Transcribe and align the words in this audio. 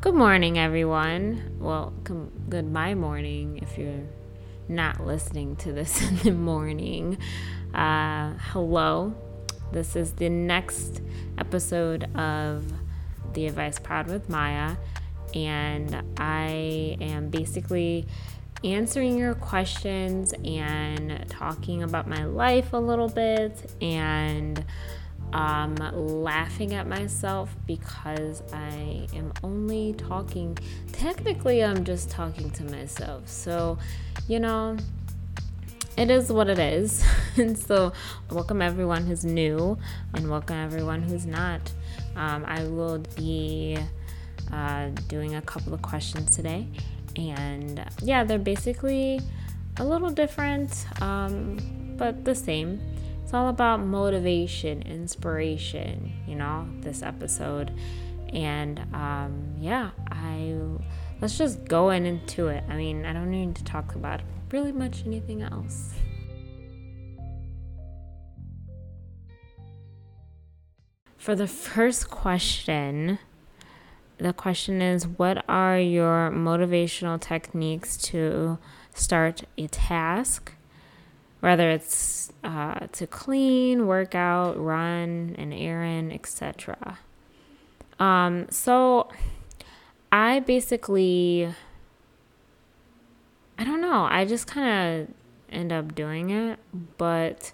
Good 0.00 0.14
morning, 0.14 0.60
everyone. 0.60 1.56
Well, 1.58 1.92
com- 2.04 2.30
good 2.48 2.70
my 2.70 2.94
morning 2.94 3.58
if 3.60 3.76
you're 3.76 4.06
not 4.68 5.04
listening 5.04 5.56
to 5.56 5.72
this 5.72 6.00
in 6.08 6.16
the 6.18 6.30
morning. 6.30 7.18
Uh, 7.74 8.34
hello. 8.38 9.12
This 9.72 9.96
is 9.96 10.12
the 10.12 10.28
next 10.28 11.02
episode 11.36 12.04
of 12.16 12.72
the 13.32 13.48
Advice 13.48 13.80
Pod 13.80 14.06
with 14.06 14.28
Maya, 14.28 14.76
and 15.34 16.00
I 16.16 16.96
am 17.00 17.28
basically 17.30 18.06
answering 18.62 19.18
your 19.18 19.34
questions 19.34 20.32
and 20.44 21.28
talking 21.28 21.82
about 21.82 22.06
my 22.06 22.24
life 22.24 22.72
a 22.72 22.78
little 22.78 23.08
bit 23.08 23.72
and 23.80 24.64
um, 25.32 25.76
laughing 25.94 26.74
at 26.74 26.86
myself 26.86 27.54
because 27.66 28.42
I 28.52 29.06
am 29.14 29.32
only 29.42 29.94
talking. 29.94 30.56
Technically, 30.92 31.62
I'm 31.62 31.84
just 31.84 32.10
talking 32.10 32.50
to 32.52 32.64
myself. 32.64 33.28
So, 33.28 33.78
you 34.26 34.40
know, 34.40 34.76
it 35.96 36.10
is 36.10 36.32
what 36.32 36.48
it 36.48 36.58
is. 36.58 37.04
and 37.36 37.58
so, 37.58 37.92
welcome 38.30 38.62
everyone 38.62 39.06
who's 39.06 39.24
new 39.24 39.78
and 40.14 40.30
welcome 40.30 40.56
everyone 40.56 41.02
who's 41.02 41.26
not. 41.26 41.60
Um, 42.16 42.44
I 42.46 42.64
will 42.64 42.98
be 43.16 43.78
uh, 44.52 44.88
doing 45.08 45.34
a 45.34 45.42
couple 45.42 45.74
of 45.74 45.82
questions 45.82 46.34
today. 46.34 46.66
And 47.16 47.84
yeah, 48.02 48.24
they're 48.24 48.38
basically 48.38 49.20
a 49.78 49.84
little 49.84 50.10
different, 50.10 50.86
um, 51.02 51.58
but 51.96 52.24
the 52.24 52.34
same. 52.34 52.80
It's 53.28 53.34
all 53.34 53.50
about 53.50 53.80
motivation, 53.80 54.80
inspiration, 54.80 56.14
you 56.26 56.34
know, 56.34 56.66
this 56.80 57.02
episode. 57.02 57.78
And 58.32 58.80
um, 58.94 59.52
yeah, 59.58 59.90
I 60.10 60.54
let's 61.20 61.36
just 61.36 61.66
go 61.66 61.90
in 61.90 62.06
into 62.06 62.46
it. 62.46 62.64
I 62.70 62.76
mean, 62.76 63.04
I 63.04 63.12
don't 63.12 63.30
need 63.30 63.54
to 63.56 63.64
talk 63.64 63.94
about 63.94 64.22
really 64.50 64.72
much 64.72 65.04
anything 65.04 65.42
else. 65.42 65.92
For 71.18 71.34
the 71.34 71.46
first 71.46 72.08
question, 72.08 73.18
the 74.16 74.32
question 74.32 74.80
is 74.80 75.06
What 75.06 75.44
are 75.50 75.78
your 75.78 76.30
motivational 76.30 77.20
techniques 77.20 77.98
to 78.04 78.56
start 78.94 79.42
a 79.58 79.66
task? 79.66 80.54
Whether 81.40 81.70
it's 81.70 82.32
uh, 82.44 82.86
to 82.92 83.06
clean, 83.06 83.86
work 83.86 84.14
out, 84.14 84.58
run, 84.58 85.34
an 85.38 85.52
errand, 85.52 86.12
etc. 86.12 86.98
Um, 87.98 88.46
so 88.50 89.08
I 90.10 90.40
basically, 90.40 91.52
I 93.58 93.64
don't 93.64 93.80
know, 93.80 94.06
I 94.10 94.24
just 94.24 94.46
kind 94.46 95.02
of 95.02 95.14
end 95.50 95.72
up 95.72 95.94
doing 95.94 96.30
it, 96.30 96.58
but 96.96 97.52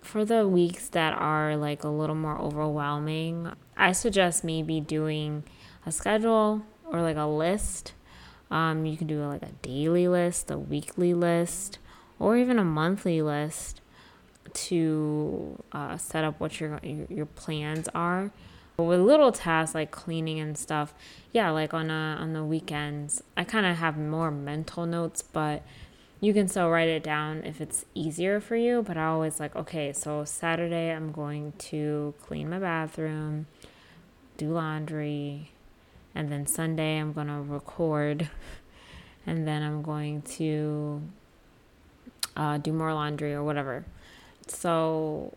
for 0.00 0.24
the 0.24 0.46
weeks 0.46 0.88
that 0.88 1.14
are 1.14 1.56
like 1.56 1.84
a 1.84 1.88
little 1.88 2.16
more 2.16 2.38
overwhelming, 2.38 3.52
I 3.76 3.92
suggest 3.92 4.44
maybe 4.44 4.80
doing 4.80 5.44
a 5.86 5.92
schedule 5.92 6.62
or 6.84 7.00
like 7.00 7.16
a 7.16 7.26
list. 7.26 7.94
Um, 8.50 8.84
you 8.84 8.96
can 8.96 9.06
do 9.06 9.24
like 9.24 9.42
a 9.42 9.52
daily 9.62 10.08
list, 10.08 10.50
a 10.50 10.58
weekly 10.58 11.14
list, 11.14 11.78
or 12.22 12.36
even 12.36 12.56
a 12.56 12.64
monthly 12.64 13.20
list 13.20 13.80
to 14.54 15.60
uh, 15.72 15.96
set 15.96 16.22
up 16.22 16.38
what 16.38 16.60
your, 16.60 16.78
your, 16.84 17.26
plans 17.26 17.88
are. 17.96 18.30
But 18.76 18.84
with 18.84 19.00
little 19.00 19.32
tasks 19.32 19.74
like 19.74 19.90
cleaning 19.90 20.38
and 20.38 20.56
stuff, 20.56 20.94
yeah, 21.32 21.50
like 21.50 21.74
on 21.74 21.90
a, 21.90 22.16
on 22.20 22.32
the 22.32 22.44
weekends, 22.44 23.24
I 23.36 23.42
kind 23.42 23.66
of 23.66 23.78
have 23.78 23.98
more 23.98 24.30
mental 24.30 24.86
notes, 24.86 25.20
but 25.20 25.64
you 26.20 26.32
can 26.32 26.46
still 26.46 26.70
write 26.70 26.88
it 26.88 27.02
down 27.02 27.42
if 27.44 27.60
it's 27.60 27.86
easier 27.92 28.40
for 28.40 28.54
you. 28.54 28.82
But 28.82 28.96
I 28.96 29.06
always 29.06 29.40
like, 29.40 29.56
okay, 29.56 29.92
so 29.92 30.24
Saturday 30.24 30.90
I'm 30.92 31.10
going 31.10 31.54
to 31.58 32.14
clean 32.22 32.48
my 32.48 32.60
bathroom, 32.60 33.46
do 34.36 34.52
laundry, 34.52 35.50
and 36.14 36.30
then 36.30 36.46
Sunday 36.46 36.98
I'm 36.98 37.12
gonna 37.12 37.42
record, 37.42 38.30
and 39.26 39.44
then 39.44 39.64
I'm 39.64 39.82
going 39.82 40.22
to 40.22 41.02
uh, 42.36 42.58
do 42.58 42.72
more 42.72 42.92
laundry 42.94 43.34
or 43.34 43.42
whatever. 43.42 43.84
So 44.46 45.34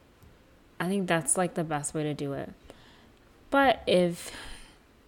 I 0.80 0.88
think 0.88 1.08
that's 1.08 1.38
like 1.38 1.54
the 1.54 1.64
best 1.64 1.94
way 1.94 2.04
to 2.04 2.14
do 2.14 2.34
it. 2.34 2.52
But 3.50 3.82
if 3.88 4.32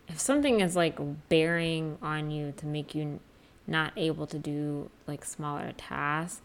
if 0.07 0.19
something 0.19 0.61
is 0.61 0.75
like 0.75 0.97
bearing 1.27 1.97
on 2.01 2.31
you 2.31 2.53
to 2.57 2.65
make 2.65 2.95
you 2.95 3.19
not 3.65 3.91
able 3.97 4.25
to 4.27 4.39
do 4.39 4.89
like 5.05 5.25
smaller 5.25 5.73
tasks, 5.75 6.41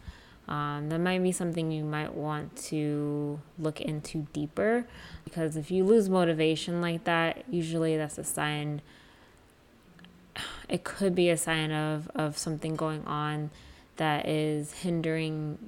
um, 0.49 0.89
that 0.89 0.99
might 0.99 1.23
be 1.23 1.31
something 1.31 1.71
you 1.71 1.85
might 1.85 2.15
want 2.15 2.57
to 2.57 3.41
look 3.59 3.81
into 3.81 4.27
deeper 4.33 4.85
because 5.25 5.57
if 5.57 5.71
you 5.71 5.85
lose 5.85 6.09
motivation 6.09 6.81
like 6.81 7.05
that, 7.05 7.45
usually 7.49 7.97
that's 7.97 8.19
a 8.19 8.25
sign. 8.25 8.83
It 10.69 10.83
could 10.83 11.15
be 11.15 11.31
a 11.31 11.37
sign 11.37 11.71
of, 11.71 12.11
of 12.15 12.37
something 12.37 12.75
going 12.75 13.05
on 13.05 13.51
that 13.97 14.29
is 14.29 14.73
hindering 14.73 15.59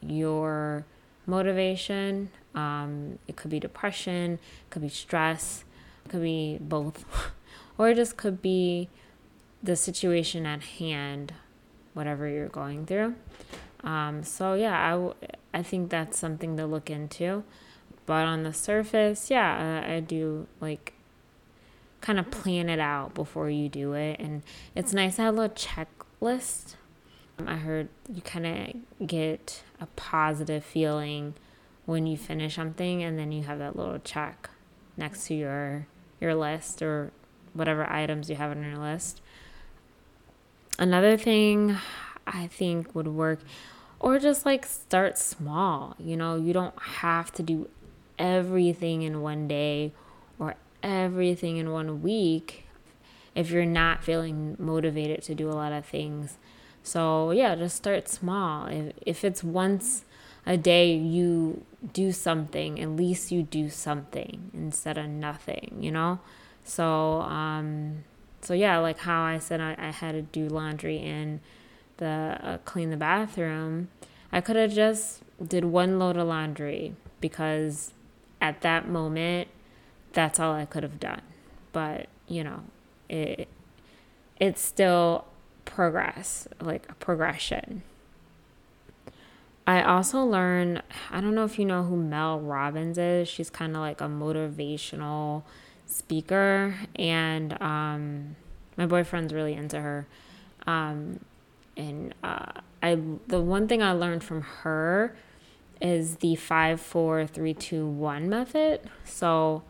your 0.00 0.84
motivation. 1.26 2.30
Um, 2.54 3.18
it 3.28 3.36
could 3.36 3.50
be 3.50 3.60
depression, 3.60 4.34
it 4.34 4.70
could 4.70 4.82
be 4.82 4.88
stress, 4.88 5.64
it 6.04 6.08
could 6.08 6.22
be 6.22 6.58
both, 6.60 7.04
or 7.78 7.90
it 7.90 7.96
just 7.96 8.16
could 8.16 8.42
be 8.42 8.88
the 9.62 9.76
situation 9.76 10.46
at 10.46 10.62
hand, 10.62 11.34
whatever 11.94 12.28
you're 12.28 12.48
going 12.48 12.86
through. 12.86 13.14
Um, 13.84 14.24
so 14.24 14.54
yeah, 14.54 14.86
I, 14.86 14.90
w- 14.90 15.14
I 15.54 15.62
think 15.62 15.90
that's 15.90 16.18
something 16.18 16.56
to 16.56 16.66
look 16.66 16.90
into. 16.90 17.44
But 18.06 18.24
on 18.26 18.42
the 18.42 18.54
surface, 18.54 19.30
yeah, 19.30 19.84
I, 19.86 19.94
I 19.94 20.00
do 20.00 20.46
like 20.60 20.94
kind 22.00 22.18
of 22.18 22.30
plan 22.30 22.68
it 22.68 22.80
out 22.80 23.14
before 23.14 23.50
you 23.50 23.68
do 23.68 23.92
it, 23.92 24.18
and 24.18 24.42
it's 24.74 24.92
nice 24.92 25.16
to 25.16 25.22
have 25.22 25.34
a 25.34 25.40
little 25.42 25.54
checklist 25.54 26.74
I 27.46 27.56
heard 27.56 27.88
you 28.12 28.22
kind 28.22 28.46
of 28.98 29.06
get 29.06 29.62
a 29.80 29.86
positive 29.86 30.64
feeling 30.64 31.34
when 31.86 32.06
you 32.06 32.16
finish 32.16 32.56
something 32.56 33.02
and 33.02 33.18
then 33.18 33.32
you 33.32 33.44
have 33.44 33.58
that 33.58 33.76
little 33.76 33.98
check 33.98 34.50
next 34.96 35.26
to 35.28 35.34
your 35.34 35.86
your 36.20 36.34
list 36.34 36.82
or 36.82 37.12
whatever 37.52 37.90
items 37.90 38.28
you 38.28 38.36
have 38.36 38.50
on 38.50 38.62
your 38.62 38.76
list. 38.78 39.20
Another 40.78 41.16
thing 41.16 41.76
I 42.26 42.46
think 42.46 42.94
would 42.94 43.08
work 43.08 43.40
or 44.00 44.18
just 44.18 44.44
like 44.44 44.66
start 44.66 45.18
small. 45.18 45.96
You 45.98 46.16
know, 46.16 46.36
you 46.36 46.52
don't 46.52 46.80
have 46.80 47.32
to 47.32 47.42
do 47.42 47.68
everything 48.18 49.02
in 49.02 49.22
one 49.22 49.48
day 49.48 49.92
or 50.38 50.54
everything 50.82 51.56
in 51.56 51.72
one 51.72 52.02
week 52.02 52.66
if 53.34 53.50
you're 53.50 53.64
not 53.64 54.02
feeling 54.02 54.56
motivated 54.58 55.22
to 55.22 55.34
do 55.34 55.48
a 55.48 55.54
lot 55.54 55.72
of 55.72 55.86
things. 55.86 56.38
So, 56.88 57.32
yeah, 57.32 57.54
just 57.54 57.76
start 57.76 58.08
small. 58.08 58.66
If, 58.66 58.94
if 59.04 59.22
it's 59.22 59.44
once 59.44 60.06
a 60.46 60.56
day 60.56 60.94
you 60.94 61.66
do 61.92 62.12
something, 62.12 62.80
at 62.80 62.88
least 62.88 63.30
you 63.30 63.42
do 63.42 63.68
something 63.68 64.50
instead 64.54 64.96
of 64.96 65.06
nothing, 65.06 65.76
you 65.80 65.92
know? 65.92 66.18
So, 66.64 67.20
um, 67.20 68.04
so 68.40 68.54
yeah, 68.54 68.78
like 68.78 69.00
how 69.00 69.20
I 69.20 69.38
said 69.38 69.60
I, 69.60 69.76
I 69.78 69.90
had 69.90 70.12
to 70.12 70.22
do 70.22 70.48
laundry 70.48 70.98
and 70.98 71.40
the 71.98 72.38
uh, 72.42 72.58
clean 72.64 72.88
the 72.88 72.96
bathroom. 72.96 73.88
I 74.32 74.40
could 74.40 74.56
have 74.56 74.72
just 74.72 75.20
did 75.46 75.66
one 75.66 75.98
load 75.98 76.16
of 76.16 76.26
laundry 76.26 76.94
because 77.20 77.92
at 78.40 78.62
that 78.62 78.88
moment 78.88 79.48
that's 80.14 80.40
all 80.40 80.54
I 80.54 80.64
could 80.64 80.84
have 80.84 80.98
done. 80.98 81.20
But, 81.72 82.06
you 82.26 82.44
know, 82.44 82.62
it 83.10 83.48
it's 84.40 84.62
still 84.62 85.26
progress, 85.68 86.48
like 86.60 86.86
a 86.88 86.94
progression. 86.94 87.82
I 89.66 89.82
also 89.82 90.24
learned, 90.24 90.82
I 91.10 91.20
don't 91.20 91.34
know 91.34 91.44
if 91.44 91.58
you 91.58 91.66
know 91.66 91.82
who 91.82 91.96
Mel 91.96 92.40
Robbins 92.40 92.96
is. 92.96 93.28
She's 93.28 93.50
kind 93.50 93.76
of 93.76 93.82
like 93.82 94.00
a 94.00 94.06
motivational 94.06 95.42
speaker, 95.86 96.74
and 96.96 97.60
um, 97.60 98.36
my 98.78 98.86
boyfriend's 98.86 99.34
really 99.34 99.52
into 99.52 99.78
her. 99.80 100.06
Um, 100.66 101.20
and 101.76 102.14
uh, 102.24 102.52
I, 102.82 102.98
the 103.26 103.42
one 103.42 103.68
thing 103.68 103.82
I 103.82 103.92
learned 103.92 104.24
from 104.24 104.40
her 104.40 105.14
is 105.82 106.16
the 106.16 106.34
five, 106.34 106.80
four, 106.80 107.26
three, 107.26 107.52
two, 107.54 107.86
one 107.86 108.28
method. 108.28 108.80
So 109.04 109.62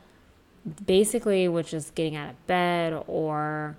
basically, 0.86 1.48
which 1.48 1.74
is 1.74 1.90
getting 1.90 2.14
out 2.16 2.30
of 2.30 2.46
bed 2.46 3.02
or 3.06 3.76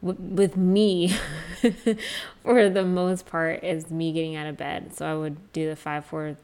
with 0.00 0.56
me 0.56 1.12
for 2.42 2.68
the 2.70 2.84
most 2.84 3.26
part 3.26 3.62
is 3.64 3.90
me 3.90 4.12
getting 4.12 4.36
out 4.36 4.46
of 4.46 4.56
bed 4.56 4.94
so 4.94 5.06
i 5.06 5.14
would 5.14 5.52
do 5.52 5.68
the 5.68 5.76
five 5.76 6.04
four 6.04 6.36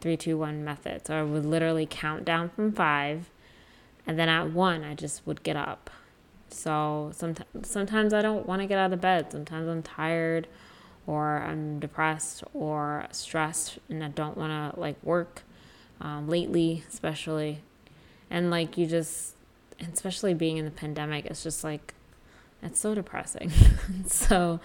three 0.00 0.16
two 0.16 0.38
one 0.38 0.64
method 0.64 1.06
so 1.06 1.14
i 1.14 1.22
would 1.22 1.44
literally 1.44 1.86
count 1.88 2.24
down 2.24 2.48
from 2.48 2.72
five 2.72 3.28
and 4.06 4.18
then 4.18 4.28
at 4.28 4.50
one 4.50 4.82
i 4.84 4.94
just 4.94 5.26
would 5.26 5.42
get 5.42 5.56
up 5.56 5.90
So 6.48 7.10
sometimes 7.14 7.68
sometimes 7.68 8.12
I 8.12 8.22
don't 8.22 8.46
want 8.46 8.62
to 8.62 8.66
get 8.66 8.78
out 8.78 8.92
of 8.92 9.00
bed. 9.00 9.32
Sometimes 9.32 9.68
I'm 9.68 9.82
tired 9.82 10.46
or 11.06 11.38
I'm 11.42 11.80
depressed 11.80 12.44
or 12.54 13.06
stressed 13.10 13.78
and 13.88 14.02
I 14.04 14.08
don't 14.08 14.36
want 14.36 14.52
to 14.74 14.80
like 14.80 14.96
work 15.02 15.42
um, 16.00 16.28
lately, 16.28 16.84
especially. 16.88 17.60
And 18.30 18.50
like 18.50 18.78
you 18.78 18.86
just, 18.86 19.34
especially 19.92 20.34
being 20.34 20.56
in 20.58 20.64
the 20.64 20.70
pandemic, 20.70 21.26
it's 21.26 21.42
just 21.42 21.64
like, 21.64 21.94
it's 22.64 22.80
so 22.80 22.94
depressing. 22.94 23.52
so 24.06 24.60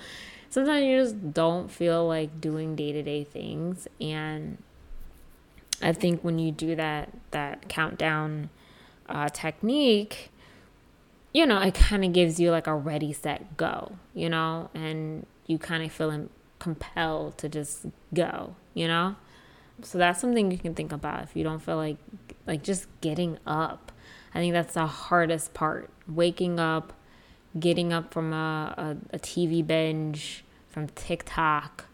sometimes 0.49 0.85
you 0.85 0.97
just 0.99 1.33
don't 1.33 1.69
feel 1.69 2.07
like 2.07 2.41
doing 2.41 2.75
day 2.75 2.91
to 2.91 3.03
day 3.03 3.23
things. 3.23 3.87
And 3.99 4.57
I 5.81 5.93
think 5.93 6.23
when 6.23 6.39
you 6.39 6.51
do 6.51 6.75
that, 6.75 7.09
that 7.31 7.69
countdown 7.69 8.49
uh, 9.07 9.29
technique, 9.29 10.31
you 11.33 11.45
know, 11.45 11.61
it 11.61 11.75
kind 11.75 12.03
of 12.03 12.13
gives 12.13 12.39
you 12.39 12.51
like 12.51 12.67
a 12.67 12.75
ready, 12.75 13.13
set, 13.13 13.57
go, 13.57 13.93
you 14.13 14.29
know, 14.29 14.69
and 14.73 15.25
you 15.45 15.57
kind 15.57 15.83
of 15.83 15.91
feel 15.91 16.27
compelled 16.57 17.37
to 17.37 17.49
just 17.49 17.85
go, 18.13 18.55
you 18.73 18.87
know? 18.87 19.15
So 19.81 19.97
that's 19.97 20.19
something 20.19 20.51
you 20.51 20.57
can 20.57 20.75
think 20.75 20.91
about 20.91 21.23
if 21.23 21.35
you 21.35 21.43
don't 21.43 21.59
feel 21.59 21.77
like 21.77 21.97
like 22.45 22.63
just 22.63 22.87
getting 23.01 23.37
up. 23.45 23.91
I 24.33 24.39
think 24.39 24.53
that's 24.53 24.73
the 24.73 24.87
hardest 24.87 25.53
part. 25.53 25.89
Waking 26.07 26.59
up, 26.59 26.93
getting 27.57 27.93
up 27.93 28.13
from 28.13 28.33
a, 28.33 28.73
a, 29.11 29.15
a 29.15 29.19
TV 29.19 29.65
binge, 29.65 30.43
from 30.69 30.87
TikTok, 30.89 31.85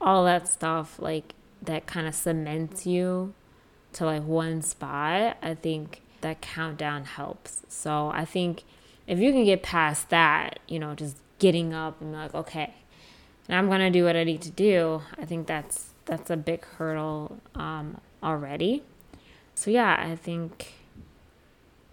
all 0.00 0.24
that 0.24 0.48
stuff, 0.48 0.98
like 0.98 1.34
that 1.62 1.86
kind 1.86 2.06
of 2.06 2.14
cements 2.14 2.86
you 2.86 3.34
to 3.94 4.06
like 4.06 4.24
one 4.24 4.62
spot. 4.62 5.36
I 5.42 5.54
think 5.54 6.00
that 6.20 6.40
countdown 6.40 7.04
helps. 7.04 7.62
So 7.68 8.10
I 8.14 8.24
think 8.24 8.64
if 9.06 9.18
you 9.18 9.32
can 9.32 9.44
get 9.44 9.62
past 9.62 10.08
that, 10.10 10.58
you 10.66 10.78
know, 10.78 10.94
just 10.94 11.16
getting 11.38 11.74
up 11.74 12.00
and 12.00 12.12
like, 12.12 12.34
okay, 12.34 12.74
I'm 13.48 13.68
gonna 13.68 13.90
do 13.90 14.04
what 14.04 14.16
I 14.16 14.24
need 14.24 14.40
to 14.42 14.50
do. 14.50 15.02
I 15.18 15.24
think 15.24 15.46
that's 15.46 15.90
that's 16.06 16.30
a 16.30 16.36
big 16.36 16.64
hurdle 16.64 17.38
um, 17.54 18.00
already. 18.22 18.82
So 19.54 19.70
yeah, 19.70 19.96
I 19.98 20.16
think 20.16 20.72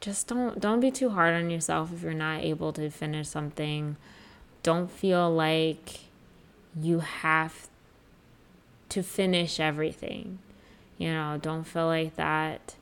just 0.02 0.28
don't 0.28 0.60
don't 0.60 0.80
be 0.80 0.92
too 0.92 1.12
hard 1.12 1.36
on 1.36 1.50
yourself 1.50 1.94
if 1.94 2.02
you're 2.02 2.14
not 2.14 2.44
able 2.44 2.74
to 2.74 2.90
finish 2.90 3.30
something. 3.30 3.96
Don't 4.64 4.92
feel 4.92 5.32
like 5.32 6.02
you 6.80 7.00
have 7.00 7.70
to 8.90 9.04
finish 9.04 9.60
everything. 9.60 10.40
You 10.98 11.14
know, 11.14 11.40
don't 11.42 11.64
feel 11.64 11.86
like 11.86 12.16
that. 12.16 12.76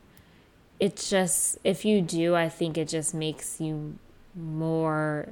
It's 0.79 1.09
just 1.09 1.57
if 1.63 1.85
you 1.85 2.01
do, 2.01 2.35
I 2.35 2.49
think 2.49 2.77
it 2.77 2.87
just 2.87 3.13
makes 3.13 3.59
you 3.59 3.97
more 4.33 5.29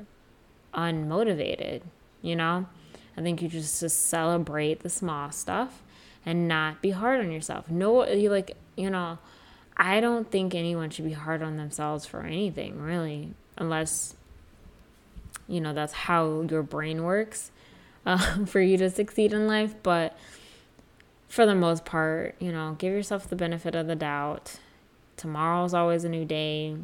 unmotivated, 0.74 1.82
you 2.22 2.36
know? 2.36 2.68
I 3.18 3.22
think 3.22 3.42
you 3.42 3.48
just 3.48 3.80
to 3.80 3.90
celebrate 3.90 4.82
the 4.82 4.90
small 4.90 5.32
stuff 5.32 5.82
and 6.26 6.48
not 6.48 6.82
be 6.82 6.92
hard 6.92 7.20
on 7.20 7.32
yourself. 7.32 7.72
No, 7.72 8.06
you 8.08 8.30
like, 8.30 8.56
you 8.76 8.90
know, 8.90 9.18
I 9.78 10.00
don't 10.00 10.30
think 10.30 10.56
anyone 10.56 10.90
should 10.90 11.06
be 11.06 11.14
hard 11.14 11.44
on 11.44 11.58
themselves 11.58 12.06
for 12.06 12.22
anything, 12.22 12.82
really, 12.82 13.34
unless, 13.58 14.16
you 15.48 15.62
know, 15.62 15.72
that's 15.74 15.94
how 15.94 16.42
your 16.42 16.64
brain 16.64 17.04
works 17.04 17.52
uh, 18.06 18.46
for 18.46 18.60
you 18.60 18.78
to 18.78 18.90
succeed 18.90 19.34
in 19.34 19.48
life. 19.48 19.76
But 19.84 20.18
for 21.28 21.46
the 21.46 21.56
most 21.56 21.86
part, 21.86 22.36
you 22.40 22.52
know, 22.52 22.76
give 22.80 22.92
yourself 22.92 23.30
the 23.30 23.36
benefit 23.36 23.76
of 23.76 23.86
the 23.86 23.96
doubt. 23.96 24.58
Tomorrow's 25.16 25.74
always 25.76 26.04
a 26.04 26.10
new 26.10 26.26
day. 26.26 26.76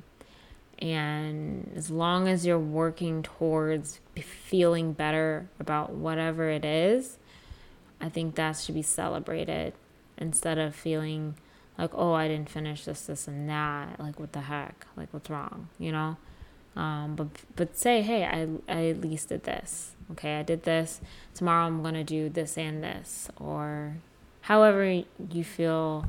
And 0.80 1.72
as 1.76 1.90
long 1.90 2.28
as 2.28 2.46
you're 2.46 2.60
working 2.60 3.24
towards 3.24 4.00
feeling 4.16 4.94
better 4.94 5.48
about 5.60 5.92
whatever 5.92 6.50
it 6.50 6.66
is, 6.66 7.18
I 8.02 8.10
think 8.10 8.36
that 8.36 8.58
should 8.58 8.76
be 8.76 8.82
celebrated 8.82 9.74
instead 10.18 10.58
of 10.58 10.76
feeling 10.76 11.36
like, 11.78 11.92
oh, 11.94 12.14
I 12.14 12.28
didn't 12.28 12.50
finish 12.50 12.86
this, 12.86 13.02
this, 13.06 13.28
and 13.28 13.50
that. 13.50 14.00
Like, 14.00 14.20
what 14.20 14.34
the 14.34 14.42
heck? 14.42 14.86
Like, 14.96 15.10
what's 15.12 15.30
wrong? 15.30 15.70
You 15.80 15.92
know? 15.92 16.18
Um, 16.76 17.16
but 17.16 17.28
but 17.56 17.78
say, 17.78 18.02
hey, 18.02 18.26
I, 18.26 18.48
I 18.68 18.90
at 18.90 19.02
least 19.02 19.30
did 19.30 19.44
this. 19.44 19.96
Okay, 20.12 20.40
I 20.40 20.44
did 20.44 20.64
this. 20.64 21.02
Tomorrow 21.34 21.68
I'm 21.68 21.82
going 21.82 21.94
to 21.94 22.04
do 22.04 22.30
this 22.30 22.58
and 22.58 22.84
this. 22.84 23.30
Or 23.40 23.98
however 24.42 25.04
you 25.30 25.44
feel 25.44 26.06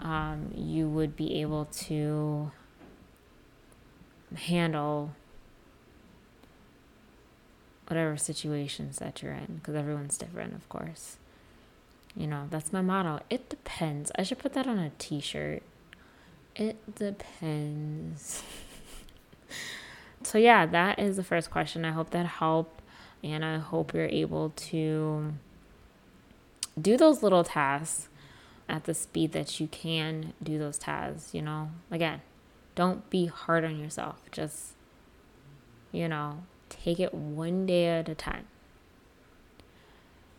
um, 0.00 0.52
you 0.54 0.88
would 0.88 1.16
be 1.16 1.40
able 1.40 1.64
to 1.66 2.50
handle 4.34 5.12
whatever 7.86 8.16
situations 8.16 8.98
that 8.98 9.22
you're 9.22 9.32
in 9.32 9.56
because 9.56 9.74
everyone's 9.74 10.18
different, 10.18 10.54
of 10.54 10.68
course. 10.68 11.16
You 12.18 12.26
know, 12.26 12.48
that's 12.50 12.72
my 12.72 12.82
motto. 12.82 13.20
It 13.30 13.48
depends. 13.48 14.10
I 14.18 14.24
should 14.24 14.40
put 14.40 14.52
that 14.54 14.66
on 14.66 14.76
a 14.76 14.90
t 14.98 15.20
shirt. 15.20 15.62
It 16.56 16.96
depends. 16.96 18.42
so, 20.24 20.36
yeah, 20.36 20.66
that 20.66 20.98
is 20.98 21.16
the 21.16 21.22
first 21.22 21.48
question. 21.48 21.84
I 21.84 21.92
hope 21.92 22.10
that 22.10 22.26
helped. 22.26 22.82
And 23.22 23.44
I 23.44 23.58
hope 23.58 23.94
you're 23.94 24.06
able 24.06 24.50
to 24.50 25.34
do 26.80 26.96
those 26.96 27.22
little 27.22 27.44
tasks 27.44 28.08
at 28.68 28.84
the 28.84 28.94
speed 28.94 29.30
that 29.32 29.60
you 29.60 29.68
can 29.68 30.32
do 30.42 30.58
those 30.58 30.76
tasks. 30.76 31.32
You 31.32 31.42
know, 31.42 31.70
again, 31.88 32.22
don't 32.74 33.08
be 33.10 33.26
hard 33.26 33.64
on 33.64 33.78
yourself. 33.78 34.20
Just, 34.32 34.72
you 35.92 36.08
know, 36.08 36.42
take 36.68 36.98
it 36.98 37.14
one 37.14 37.64
day 37.64 37.86
at 37.86 38.08
a 38.08 38.16
time. 38.16 38.46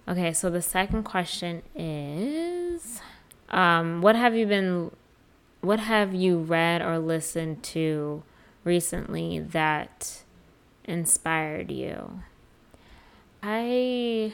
Okay, 0.10 0.34
so 0.34 0.50
the 0.50 0.64
second 0.64 1.04
question 1.04 1.62
is 1.76 3.00
um, 3.50 4.02
what 4.02 4.16
have 4.16 4.36
you 4.36 4.48
been 4.48 4.90
what 5.62 5.80
have 5.80 6.16
you 6.16 6.40
read 6.40 6.82
or 6.82 6.98
listened 6.98 7.62
to 7.62 8.24
recently 8.64 9.38
that 9.38 10.24
inspired 10.84 11.70
you? 11.70 12.24
I 13.44 14.34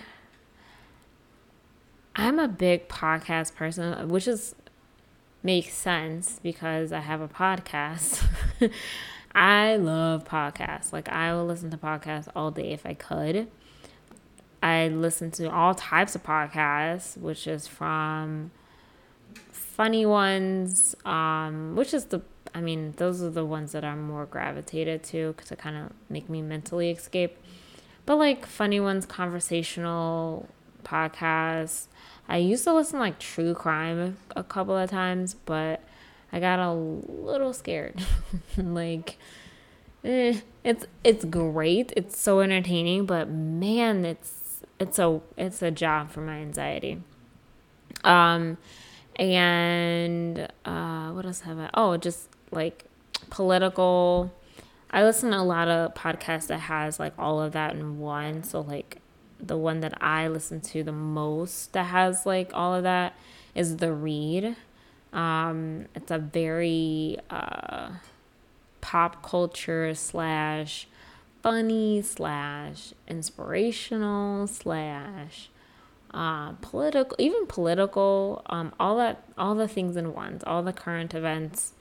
I'm 2.16 2.40
a 2.40 2.48
big 2.48 2.88
podcast 2.88 3.54
person, 3.56 4.08
which 4.08 4.30
is 4.30 4.56
makes 5.44 5.74
sense 5.74 6.40
because 6.42 6.94
I 6.94 7.02
have 7.02 7.20
a 7.20 7.28
podcast. 7.28 8.24
I 9.36 9.76
love 9.76 10.24
podcasts. 10.24 10.94
Like 10.94 11.10
I 11.10 11.34
will 11.34 11.46
listen 11.46 11.70
to 11.72 11.78
podcasts 11.78 12.30
all 12.34 12.50
day 12.50 12.72
if 12.72 12.86
I 12.86 12.94
could. 12.94 13.50
I 14.66 14.88
listen 14.88 15.30
to 15.32 15.52
all 15.52 15.76
types 15.76 16.16
of 16.16 16.24
podcasts, 16.24 17.16
which 17.20 17.46
is 17.46 17.68
from 17.68 18.50
funny 19.52 20.08
ones, 20.08 20.96
um, 21.06 21.76
which 21.76 21.94
is 21.94 22.06
the 22.06 22.22
I 22.56 22.62
mean, 22.62 22.96
those 22.98 23.22
are 23.22 23.30
the 23.30 23.46
ones 23.46 23.74
that 23.74 23.86
I'm 23.86 24.02
more 24.02 24.26
gravitated 24.26 25.04
to 25.04 25.34
because 25.34 25.52
it 25.52 25.60
kind 25.60 25.78
of 25.78 25.92
make 26.10 26.30
me 26.30 26.42
mentally 26.42 26.90
escape. 26.90 27.38
But 28.08 28.16
like 28.16 28.48
funny 28.48 28.80
ones, 28.80 29.06
conversational 29.06 30.50
podcasts, 30.84 31.86
I 32.28 32.38
used 32.38 32.64
to 32.64 32.74
listen 32.74 32.98
like 32.98 33.20
true 33.20 33.54
crime 33.54 34.18
a 34.36 34.44
couple 34.44 34.76
of 34.76 34.90
times, 34.90 35.36
but 35.46 35.84
I 36.32 36.40
got 36.40 36.58
a 36.58 36.74
little 36.74 37.54
scared. 37.54 38.04
like 38.58 39.20
eh, 40.04 40.40
it's 40.64 40.88
it's 41.04 41.24
great. 41.24 41.94
It's 41.96 42.20
so 42.20 42.40
entertaining, 42.40 43.06
but 43.06 43.30
man, 43.30 44.06
it's 44.06 44.45
it's 44.80 45.00
a 45.00 45.22
it's 45.38 45.62
a 45.62 45.72
job 45.72 46.12
for 46.12 46.22
my 46.22 46.38
anxiety. 46.38 47.02
Um 48.04 48.58
and 49.18 50.48
uh 50.66 51.10
what 51.12 51.26
else 51.26 51.42
have 51.42 51.60
I? 51.60 51.70
Oh, 51.74 51.98
just 51.98 52.30
like 52.52 52.86
political 53.30 54.32
I 54.92 55.04
listen 55.04 55.32
to 55.32 55.38
a 55.38 55.44
lot 55.44 55.68
of 55.68 55.94
podcasts 55.94 56.48
that 56.48 56.60
has 56.60 57.00
like 57.00 57.14
all 57.18 57.42
of 57.42 57.52
that 57.54 57.76
in 57.76 58.00
one. 58.00 58.44
So 58.44 58.62
like 58.62 59.00
the 59.40 59.58
one 59.58 59.82
that 59.82 60.02
I 60.02 60.28
listen 60.28 60.62
to 60.62 60.84
the 60.84 60.92
most 60.92 61.74
that 61.74 61.88
has 61.88 62.26
like 62.26 62.52
all 62.54 62.74
of 62.74 62.84
that 62.84 63.14
is 63.54 63.78
The 63.78 63.94
Read. 63.94 64.56
Um, 65.12 65.88
it's 65.96 66.12
a 66.12 66.18
very 66.18 67.18
uh, 67.30 67.90
pop 68.82 69.24
culture 69.24 69.94
slash 69.96 70.88
funny 71.46 72.02
slash 72.02 72.92
inspirational 73.08 74.48
slash 74.48 75.50
uh, 76.12 76.54
political, 76.54 77.16
even 77.20 77.46
political. 77.46 78.42
Um, 78.48 78.74
all 78.80 78.98
that, 78.98 79.24
all 79.38 79.54
the 79.54 79.68
things 79.68 79.96
in 79.96 80.16
ones, 80.16 80.44
all 80.48 80.64
the 80.64 80.74
current 80.74 81.14
events 81.14 81.74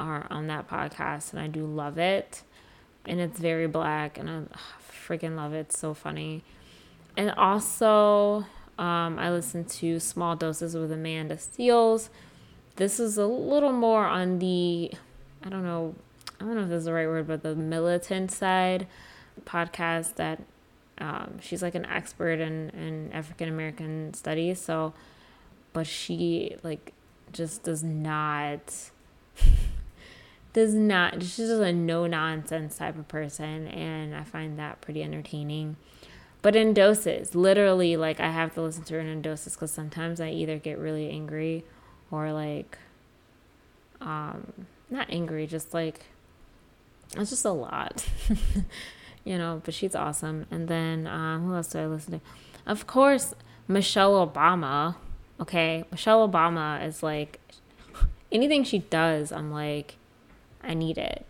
are 0.00 0.26
on 0.28 0.48
that 0.48 0.68
podcast, 0.68 1.30
and 1.30 1.40
I 1.40 1.46
do 1.46 1.64
love 1.64 1.98
it. 1.98 2.42
And 3.06 3.20
it's 3.20 3.38
very 3.38 3.68
black, 3.68 4.18
and 4.18 4.28
I 4.28 4.42
freaking 5.06 5.36
love 5.36 5.52
it. 5.52 5.66
It's 5.68 5.78
so 5.78 5.94
funny. 5.94 6.42
And 7.16 7.30
also, 7.30 8.38
um, 8.76 9.20
I 9.20 9.30
listen 9.30 9.66
to 9.66 10.00
Small 10.00 10.34
Doses 10.34 10.74
with 10.74 10.90
Amanda 10.90 11.36
Seales. 11.36 12.08
This 12.74 12.98
is 12.98 13.18
a 13.18 13.26
little 13.26 13.70
more 13.70 14.04
on 14.04 14.40
the, 14.40 14.90
I 15.44 15.48
don't 15.48 15.62
know, 15.62 15.94
I 16.44 16.46
don't 16.48 16.56
know 16.56 16.62
if 16.64 16.68
this 16.68 16.80
is 16.80 16.84
the 16.84 16.92
right 16.92 17.06
word, 17.06 17.26
but 17.26 17.42
the 17.42 17.56
militant 17.56 18.30
side 18.30 18.86
podcast 19.46 20.16
that 20.16 20.42
um, 20.98 21.38
she's 21.40 21.62
like 21.62 21.74
an 21.74 21.86
expert 21.86 22.38
in, 22.38 22.68
in 22.70 23.10
African 23.12 23.48
American 23.48 24.12
studies. 24.12 24.60
So, 24.60 24.92
but 25.72 25.86
she 25.86 26.56
like 26.62 26.92
just 27.32 27.62
does 27.62 27.82
not 27.82 28.90
does 30.52 30.74
not 30.74 31.22
she's 31.22 31.36
just 31.36 31.50
a 31.50 31.72
no 31.72 32.06
nonsense 32.06 32.76
type 32.78 32.96
of 32.96 33.08
person 33.08 33.66
and 33.66 34.14
i 34.14 34.22
find 34.22 34.56
that 34.56 34.80
pretty 34.80 35.02
entertaining 35.02 35.76
but 36.42 36.54
in 36.54 36.72
doses 36.72 37.34
literally 37.34 37.96
like 37.96 38.20
i 38.20 38.30
have 38.30 38.54
to 38.54 38.62
listen 38.62 38.84
to 38.84 38.94
her 38.94 39.00
in 39.00 39.20
doses 39.20 39.54
because 39.54 39.72
sometimes 39.72 40.20
i 40.20 40.30
either 40.30 40.56
get 40.58 40.78
really 40.78 41.10
angry 41.10 41.64
or 42.12 42.32
like 42.32 42.78
um 44.00 44.52
not 44.90 45.10
angry 45.10 45.46
just 45.46 45.74
like 45.74 46.06
it's 47.16 47.30
just 47.30 47.44
a 47.44 47.50
lot 47.50 48.06
you 49.24 49.38
know 49.38 49.60
but 49.64 49.74
she's 49.74 49.94
awesome 49.94 50.46
and 50.50 50.68
then 50.68 51.06
um 51.06 51.46
who 51.46 51.54
else 51.54 51.68
do 51.68 51.78
i 51.78 51.86
listen 51.86 52.18
to 52.18 52.20
of 52.66 52.86
course 52.86 53.34
michelle 53.68 54.26
obama 54.26 54.96
okay 55.40 55.84
michelle 55.90 56.28
obama 56.28 56.84
is 56.86 57.02
like 57.02 57.40
anything 58.32 58.64
she 58.64 58.78
does 58.80 59.32
i'm 59.32 59.50
like 59.50 59.96
I 60.66 60.74
need 60.74 60.98
it, 60.98 61.26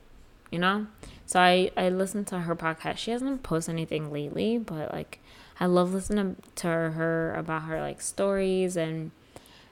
you 0.51 0.59
know? 0.59 0.87
So 1.27 1.41
I, 1.41 1.71
I 1.77 1.89
listen 1.89 2.25
to 2.27 2.41
her 2.41 2.55
podcast. 2.55 2.99
She 2.99 3.11
hasn't 3.11 3.43
posted 3.43 3.75
anything 3.75 4.13
lately, 4.13 4.59
but 4.59 4.93
like 4.93 5.21
I 5.59 5.67
love 5.67 5.93
listening 5.93 6.37
to 6.57 6.67
her 6.67 7.35
about 7.35 7.63
her 7.63 7.81
like 7.81 8.01
stories 8.01 8.77
and 8.77 9.11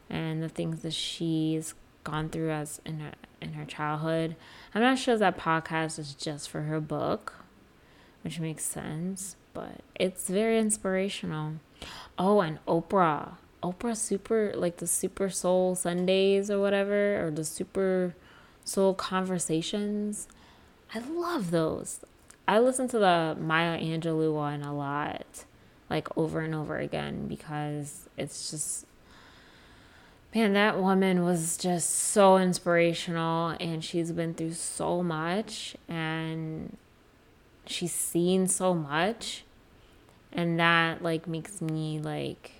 and 0.08 0.42
the 0.42 0.48
things 0.48 0.82
that 0.82 0.92
she's 0.92 1.74
gone 2.04 2.28
through 2.28 2.50
as 2.50 2.80
in 2.84 3.00
her 3.00 3.12
in 3.40 3.54
her 3.54 3.64
childhood. 3.64 4.36
I'm 4.74 4.82
not 4.82 4.98
sure 4.98 5.16
that 5.16 5.38
podcast 5.38 5.98
is 5.98 6.14
just 6.14 6.48
for 6.48 6.62
her 6.62 6.80
book, 6.80 7.34
which 8.22 8.38
makes 8.38 8.64
sense, 8.64 9.36
but 9.52 9.80
it's 9.94 10.28
very 10.28 10.58
inspirational. 10.58 11.54
Oh, 12.18 12.40
and 12.40 12.64
Oprah. 12.66 13.34
Oprah 13.62 13.96
super 13.96 14.52
like 14.54 14.78
the 14.78 14.86
Super 14.86 15.28
Soul 15.28 15.74
Sundays 15.74 16.50
or 16.50 16.60
whatever 16.60 17.24
or 17.24 17.30
the 17.30 17.44
Super 17.44 18.14
soul 18.64 18.94
conversations. 18.94 20.28
I 20.94 20.98
love 21.00 21.50
those. 21.50 22.00
I 22.46 22.58
listen 22.58 22.88
to 22.88 22.98
the 22.98 23.36
Maya 23.40 23.80
Angelou 23.80 24.34
one 24.34 24.62
a 24.62 24.74
lot, 24.74 25.44
like 25.88 26.08
over 26.18 26.40
and 26.40 26.54
over 26.54 26.76
again, 26.76 27.28
because 27.28 28.08
it's 28.18 28.50
just, 28.50 28.84
man, 30.34 30.54
that 30.54 30.80
woman 30.80 31.24
was 31.24 31.56
just 31.56 31.90
so 31.90 32.38
inspirational 32.38 33.54
and 33.60 33.84
she's 33.84 34.12
been 34.12 34.34
through 34.34 34.54
so 34.54 35.02
much 35.02 35.76
and 35.88 36.76
she's 37.66 37.92
seen 37.92 38.46
so 38.46 38.74
much. 38.74 39.44
And 40.32 40.58
that 40.58 41.02
like 41.02 41.26
makes 41.26 41.60
me 41.60 42.00
like 42.00 42.52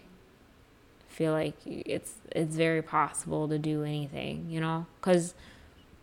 feel 1.09 1.33
like 1.33 1.55
it's 1.65 2.15
it's 2.31 2.55
very 2.55 2.83
possible 2.83 3.49
to 3.49 3.59
do 3.59 3.83
anything, 3.83 4.47
you 4.51 4.61
know? 4.61 4.87
Cuz 5.01 5.35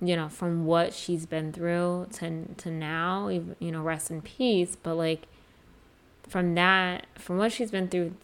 you 0.01 0.15
know, 0.15 0.29
from 0.29 0.65
what 0.65 0.93
she's 0.93 1.25
been 1.25 1.51
through 1.51 2.07
to 2.13 2.45
to 2.57 2.71
now, 2.71 3.27
you 3.27 3.71
know, 3.71 3.83
rest 3.83 4.09
in 4.09 4.21
peace. 4.21 4.75
But 4.81 4.95
like 4.95 5.27
from 6.27 6.55
that, 6.55 7.05
from 7.15 7.37
what 7.37 7.51
she's 7.51 7.69
been 7.69 7.87
through, 7.87 8.15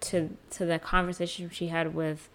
to 0.00 0.30
to 0.50 0.64
the 0.64 0.78
conversation 0.78 1.50
she 1.50 1.66
had 1.68 1.94
with 1.94 2.30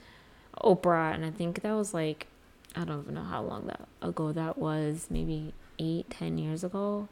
Oprah, 0.63 1.13
and 1.13 1.25
I 1.25 1.31
think 1.31 1.61
that 1.61 1.73
was 1.73 1.93
like, 1.93 2.27
I 2.75 2.83
don't 2.83 3.01
even 3.01 3.15
know 3.15 3.23
how 3.23 3.41
long 3.41 3.67
that 3.67 3.87
ago 4.01 4.31
that 4.31 4.57
was, 4.57 5.07
maybe 5.09 5.53
eight, 5.79 6.09
ten 6.09 6.37
years 6.37 6.63
ago. 6.63 7.07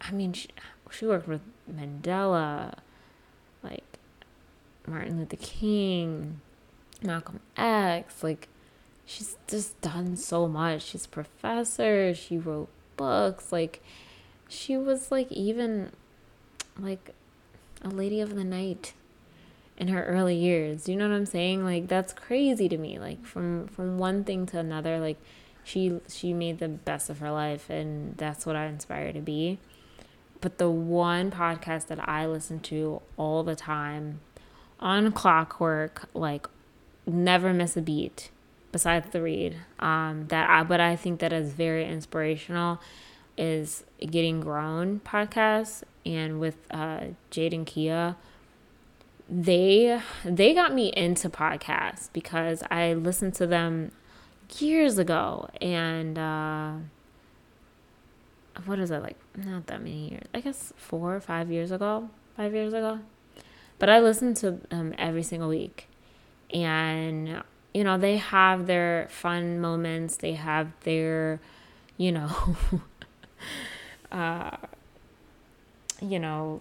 I 0.00 0.10
mean, 0.12 0.32
she, 0.32 0.48
she 0.90 1.06
worked 1.06 1.28
with 1.28 1.42
Mandela, 1.70 2.74
like 3.62 3.84
Martin 4.86 5.18
Luther 5.18 5.36
King, 5.36 6.40
Malcolm 7.02 7.40
X, 7.56 8.22
like 8.22 8.48
she's 9.04 9.36
just 9.46 9.80
done 9.80 10.16
so 10.16 10.48
much. 10.48 10.82
She's 10.82 11.06
a 11.06 11.08
professor, 11.08 12.14
she 12.14 12.38
wrote 12.38 12.68
books, 12.96 13.52
like 13.52 13.82
she 14.48 14.76
was 14.76 15.10
like 15.10 15.30
even 15.30 15.92
like 16.78 17.14
a 17.82 17.88
lady 17.88 18.20
of 18.20 18.34
the 18.34 18.44
night 18.44 18.94
in 19.76 19.88
her 19.88 20.04
early 20.04 20.36
years. 20.36 20.88
You 20.88 20.96
know 20.96 21.08
what 21.08 21.14
I'm 21.14 21.26
saying? 21.26 21.64
Like 21.64 21.88
that's 21.88 22.12
crazy 22.12 22.68
to 22.68 22.78
me. 22.78 22.98
Like 22.98 23.24
from 23.24 23.68
from 23.68 23.98
one 23.98 24.24
thing 24.24 24.46
to 24.46 24.58
another, 24.58 24.98
like 24.98 25.18
she 25.64 26.00
she 26.08 26.32
made 26.32 26.58
the 26.58 26.68
best 26.68 27.10
of 27.10 27.18
her 27.18 27.30
life 27.30 27.70
and 27.70 28.16
that's 28.16 28.44
what 28.46 28.56
I 28.56 28.66
inspire 28.66 29.12
to 29.12 29.20
be. 29.20 29.58
But 30.40 30.58
the 30.58 30.70
one 30.70 31.30
podcast 31.30 31.86
that 31.86 32.08
I 32.08 32.26
listen 32.26 32.60
to 32.60 33.00
all 33.16 33.44
the 33.44 33.54
time 33.54 34.20
on 34.80 35.12
clockwork, 35.12 36.08
like 36.14 36.48
never 37.06 37.52
miss 37.52 37.76
a 37.76 37.82
beat 37.82 38.30
besides 38.72 39.10
the 39.10 39.22
read 39.22 39.56
um, 39.78 40.26
that 40.28 40.48
I, 40.48 40.62
but 40.64 40.80
I 40.80 40.96
think 40.96 41.20
that 41.20 41.32
is 41.32 41.52
very 41.52 41.86
inspirational 41.86 42.80
is 43.36 43.84
Getting 44.00 44.40
Grown 44.40 45.00
podcast 45.00 45.82
and 46.04 46.40
with 46.40 46.56
uh, 46.70 47.06
Jade 47.30 47.54
and 47.54 47.66
Kia 47.66 48.16
they 49.28 50.00
they 50.24 50.54
got 50.54 50.74
me 50.74 50.92
into 50.94 51.28
podcasts 51.30 52.08
because 52.12 52.62
I 52.70 52.94
listened 52.94 53.34
to 53.34 53.46
them 53.46 53.92
years 54.58 54.98
ago 54.98 55.48
and 55.60 56.18
uh, 56.18 56.72
what 58.66 58.78
is 58.78 58.90
that 58.90 59.02
like 59.02 59.16
not 59.36 59.66
that 59.68 59.80
many 59.80 60.10
years 60.10 60.26
I 60.34 60.40
guess 60.40 60.72
four 60.76 61.16
or 61.16 61.20
five 61.20 61.50
years 61.50 61.70
ago 61.70 62.10
five 62.36 62.54
years 62.54 62.72
ago. 62.72 63.00
But 63.78 63.88
I 63.88 64.00
listened 64.00 64.36
to 64.38 64.52
them 64.52 64.94
every 64.98 65.22
single 65.22 65.48
week. 65.48 65.88
And 66.52 67.42
you 67.74 67.84
know, 67.84 67.96
they 67.96 68.18
have 68.18 68.66
their 68.66 69.08
fun 69.10 69.60
moments, 69.60 70.16
they 70.16 70.34
have 70.34 70.68
their, 70.80 71.40
you 71.96 72.12
know, 72.12 72.56
uh, 74.12 74.56
you 76.00 76.18
know, 76.18 76.60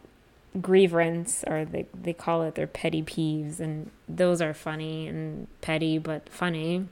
grievance 0.60 1.44
or 1.48 1.64
they, 1.64 1.86
they 1.94 2.14
call 2.14 2.44
it 2.44 2.56
their 2.56 2.68
petty 2.68 3.02
peeves 3.02 3.60
and 3.60 3.90
those 4.10 4.42
are 4.42 4.54
funny 4.54 5.08
and 5.08 5.48
petty 5.62 5.98
but 5.98 6.28
funny 6.28 6.88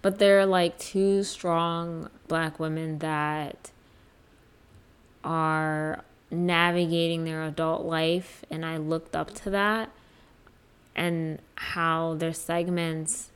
but 0.00 0.18
they're 0.18 0.46
like 0.46 0.78
two 0.78 1.22
strong 1.22 2.08
black 2.28 2.58
women 2.58 2.98
that 3.00 3.70
are 5.22 6.02
navigating 6.30 7.24
their 7.24 7.42
adult 7.42 7.84
life 7.84 8.44
and 8.50 8.64
i 8.64 8.78
looked 8.78 9.14
up 9.14 9.34
to 9.34 9.50
that 9.50 9.90
and 10.96 11.38
how 11.56 12.14
their 12.14 12.32
segments 12.32 13.30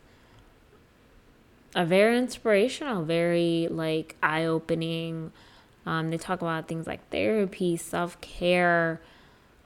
are 1.76 1.84
very 1.84 2.16
inspirational, 2.16 3.04
very 3.04 3.68
like 3.70 4.16
eye 4.22 4.44
opening. 4.44 5.30
Um, 5.86 6.10
they 6.10 6.18
talk 6.18 6.42
about 6.42 6.66
things 6.66 6.86
like 6.86 7.08
therapy, 7.10 7.76
self 7.76 8.20
care, 8.20 9.00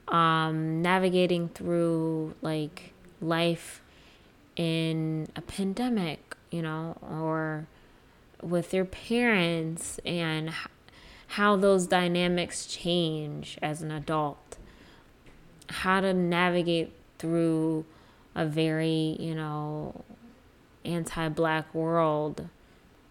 um, 0.07 0.81
navigating 0.81 1.49
through 1.49 2.35
like 2.41 2.93
life 3.19 3.81
in 4.55 5.27
a 5.35 5.41
pandemic, 5.41 6.35
you 6.51 6.61
know, 6.61 6.97
or 7.01 7.65
with 8.41 8.73
your 8.73 8.85
parents 8.85 9.99
and 10.05 10.51
how 11.27 11.55
those 11.55 11.87
dynamics 11.87 12.65
change 12.65 13.57
as 13.61 13.81
an 13.81 13.89
adult, 13.89 14.57
how 15.69 16.01
to 16.01 16.13
navigate 16.13 16.91
through 17.17 17.85
a 18.35 18.45
very, 18.45 19.15
you 19.19 19.33
know, 19.33 20.03
anti 20.83 21.29
black 21.29 21.73
world 21.73 22.47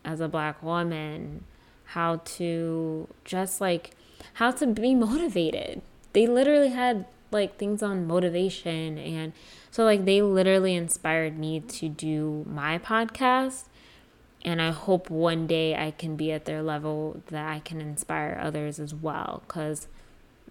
as 0.05 0.21
a 0.21 0.29
black 0.29 0.63
woman, 0.63 1.45
how 1.91 2.21
to 2.25 3.09
just 3.25 3.61
like, 3.61 3.93
how 4.35 4.51
to 4.53 4.67
be 4.67 4.95
motivated. 4.95 5.83
They 6.13 6.27
literally 6.27 6.71
had 6.71 7.07
like 7.31 7.57
things 7.57 7.81
on 7.81 8.07
motivation 8.09 8.99
and 8.99 9.33
so 9.71 9.85
like 9.85 10.05
they 10.05 10.21
literally 10.21 10.75
inspired 10.75 11.39
me 11.39 11.61
to 11.61 11.89
do 11.89 12.45
my 12.51 12.77
podcast 12.77 13.67
and 14.45 14.61
I 14.61 14.73
hope 14.73 15.11
one 15.11 15.47
day 15.47 15.77
I 15.77 15.93
can 15.93 16.17
be 16.17 16.33
at 16.33 16.45
their 16.45 16.61
level 16.61 17.23
that 17.29 17.49
I 17.49 17.61
can 17.61 17.81
inspire 17.81 18.41
others 18.43 18.81
as 18.81 18.93
well 18.93 19.45
cuz 19.47 19.87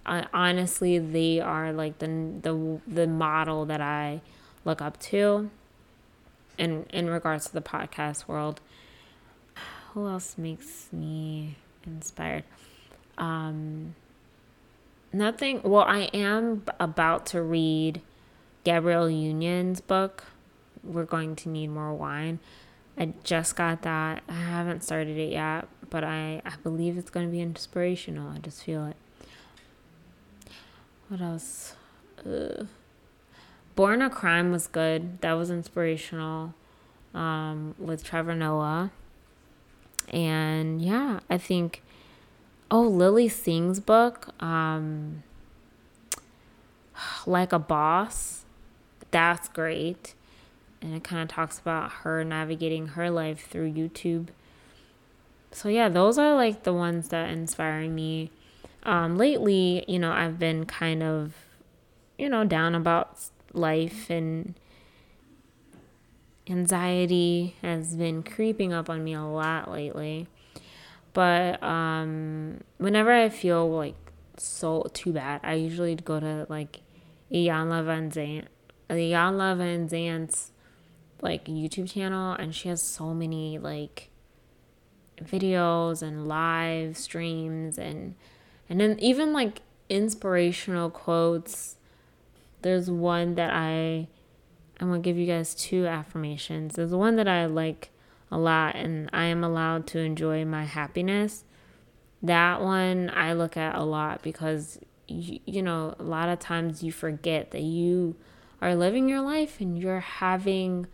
honestly, 0.06 0.98
they 0.98 1.40
are 1.40 1.72
like 1.72 2.00
the 2.00 2.08
the 2.42 2.82
the 2.88 3.08
model 3.08 3.66
that 3.66 3.82
I 3.82 4.22
look 4.66 4.82
up 4.82 5.00
to. 5.02 5.50
In 6.58 6.86
in 6.90 7.10
regards 7.10 7.48
to 7.48 7.54
the 7.54 7.62
podcast 7.62 8.28
world, 8.28 8.60
who 9.94 10.08
else 10.08 10.38
makes 10.38 10.90
me 10.92 11.58
inspired? 11.86 12.44
Um, 13.18 13.96
nothing. 15.12 15.62
Well, 15.64 15.84
I 15.84 16.10
am 16.14 16.64
about 16.80 17.26
to 17.28 17.42
read 17.42 18.02
Gabrielle 18.64 19.10
Union's 19.10 19.82
book. 19.82 20.26
We're 20.84 21.06
going 21.06 21.36
to 21.38 21.50
need 21.50 21.68
more 21.68 21.94
wine. 21.94 22.40
I 22.98 23.14
just 23.24 23.56
got 23.56 23.82
that. 23.84 24.24
I 24.28 24.34
haven't 24.34 24.84
started 24.84 25.18
it 25.18 25.32
yet, 25.32 25.68
but 25.90 26.04
I, 26.04 26.42
I 26.46 26.54
believe 26.64 26.98
it's 26.98 27.10
going 27.10 27.26
to 27.26 27.32
be 27.32 27.42
inspirational. 27.42 28.32
I 28.32 28.40
just 28.40 28.64
feel 28.64 28.86
it. 28.86 28.98
What 31.08 31.22
else? 31.22 31.76
Uh, 32.26 32.66
Born 33.76 34.02
a 34.02 34.10
Crime 34.10 34.52
was 34.52 34.68
good. 34.68 35.22
That 35.22 35.34
was 35.34 35.50
inspirational 35.50 36.54
um, 37.14 37.76
with 37.80 38.04
Trevor 38.04 38.36
Noah. 38.36 38.92
And 40.14 40.82
yeah, 40.82 41.20
I 41.30 41.38
think, 41.38 41.84
oh, 42.72 42.82
Lilly 42.82 43.30
Singh's 43.30 43.80
book, 43.80 44.34
um, 44.42 45.24
Like 47.26 47.54
a 47.54 47.60
Boss, 47.60 48.46
that's 49.12 49.48
great 49.50 50.14
and 50.82 50.96
it 50.96 51.04
kind 51.04 51.22
of 51.22 51.28
talks 51.28 51.60
about 51.60 51.92
her 52.04 52.24
navigating 52.24 52.90
her 52.90 53.10
life 53.10 53.48
through 53.48 53.72
YouTube. 53.72 54.28
So 55.52 55.70
yeah, 55.70 55.90
those 55.90 56.18
are 56.18 56.36
like 56.36 56.64
the 56.64 56.74
ones 56.74 57.10
that 57.10 57.30
inspire 57.30 57.88
me. 57.90 58.32
Um, 58.84 59.18
lately, 59.18 59.84
you 59.88 60.00
know, 60.00 60.12
I've 60.12 60.40
been 60.40 60.66
kind 60.66 61.04
of, 61.04 61.34
you 62.18 62.30
know, 62.30 62.46
down 62.46 62.76
about 62.76 63.20
life 63.54 64.10
and 64.10 64.54
anxiety 66.50 67.56
has 67.62 67.96
been 67.96 68.24
creeping 68.24 68.74
up 68.74 68.90
on 68.90 69.04
me 69.04 69.14
a 69.14 69.24
lot 69.24 69.72
lately. 69.72 70.28
But 71.14 71.62
um, 71.64 72.62
whenever 72.78 73.12
I 73.12 73.30
feel 73.30 73.70
like 73.70 73.96
so 74.38 74.90
too 74.94 75.14
bad, 75.14 75.42
I 75.44 75.56
usually 75.56 75.96
go 75.96 76.20
to 76.20 76.46
like 76.50 76.82
Iyanla 77.32 77.84
Vanzant, 77.84 78.46
Iyanla 78.90 79.58
Vanzant's 79.58 80.52
like 81.22 81.46
YouTube 81.46 81.92
channel 81.92 82.34
and 82.34 82.56
she 82.56 82.70
has 82.70 82.82
so 82.82 83.14
many 83.14 83.58
like 83.58 84.10
videos 85.22 86.02
and 86.02 86.28
live 86.28 86.98
streams 86.98 87.78
and 87.78 88.16
and 88.70 88.80
then 88.80 88.98
even 89.00 89.34
like 89.34 89.62
inspirational 89.90 90.90
quotes. 90.90 91.76
There's 92.62 92.90
one 92.90 93.36
that 93.36 93.52
I 93.54 94.08
I'm 94.80 94.90
gonna 94.90 95.00
give 95.00 95.18
you 95.18 95.26
guys 95.26 95.54
two 95.54 95.86
affirmations. 95.86 96.76
There's 96.76 96.92
one 96.92 97.16
that 97.18 97.28
I 97.28 97.46
like 97.46 97.90
a 98.32 98.38
lot 98.38 98.76
and 98.76 99.10
I 99.12 99.26
am 99.26 99.44
allowed 99.44 99.88
to 99.88 100.00
enjoy 100.00 100.46
my 100.46 100.66
happiness. 100.66 101.44
That 102.22 102.62
one 102.62 103.10
I 103.14 103.34
look 103.34 103.58
at 103.58 103.76
a 103.76 103.84
lot 103.84 104.22
because 104.22 104.80
you, 105.08 105.40
you 105.46 105.62
know, 105.62 105.96
a 106.00 106.04
lot 106.04 106.30
of 106.30 106.40
times 106.40 106.84
you 106.84 106.92
forget 106.92 107.52
that 107.52 107.62
you 107.62 108.16
are 108.62 108.76
living 108.76 109.10
your 109.10 109.22
life 109.22 109.60
and 109.60 109.78
you're 109.78 110.02
having 110.02 110.88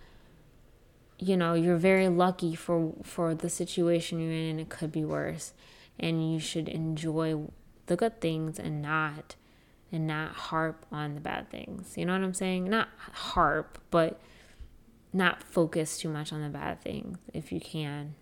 you 1.18 1.38
know 1.38 1.54
you're 1.54 1.78
very 1.78 2.10
lucky 2.10 2.56
for 2.56 2.94
for 3.04 3.34
the 3.34 3.50
situation 3.50 4.20
you're 4.20 4.32
in 4.32 4.50
and 4.50 4.60
it 4.60 4.70
could 4.70 4.92
be 4.92 5.06
worse 5.06 5.54
and 6.00 6.34
you 6.34 6.40
should 6.40 6.68
enjoy 6.68 7.42
the 7.86 7.96
good 7.96 8.20
things 8.20 8.60
and 8.60 8.82
not 8.82 9.36
and 9.96 10.06
not 10.08 10.32
harp 10.34 10.86
on 10.92 11.16
the 11.16 11.22
bad 11.22 11.50
things 11.50 11.94
you 11.98 12.06
know 12.06 12.14
what 12.14 12.22
i'm 12.22 12.34
saying 12.34 12.70
not 12.70 12.90
harp 13.14 13.80
but 13.90 14.20
not 15.14 15.42
focus 15.42 15.98
too 15.98 16.10
much 16.10 16.34
on 16.34 16.42
the 16.42 16.50
bad 16.50 16.82
things 16.82 17.18
if 17.34 17.52
you 17.52 17.60
can 17.60 18.14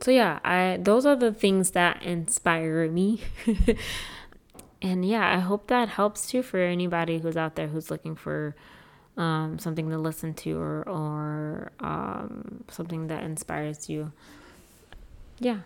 so 0.00 0.10
yeah 0.10 0.38
i 0.44 0.78
those 0.80 1.06
are 1.06 1.16
the 1.16 1.32
things 1.32 1.70
that 1.70 2.02
inspire 2.02 2.88
me 2.90 3.20
and 4.82 5.04
yeah 5.04 5.34
i 5.34 5.38
hope 5.38 5.68
that 5.68 5.88
helps 5.88 6.26
too 6.28 6.42
for 6.42 6.58
anybody 6.58 7.18
who's 7.18 7.36
out 7.36 7.56
there 7.56 7.68
who's 7.68 7.90
looking 7.90 8.14
for 8.14 8.54
um, 9.16 9.58
something 9.58 9.90
to 9.90 9.98
listen 9.98 10.34
to 10.34 10.58
or, 10.58 10.88
or 10.88 11.72
um, 11.80 12.64
something 12.68 13.08
that 13.08 13.24
inspires 13.24 13.88
you. 13.88 14.12
Yeah. 15.38 15.60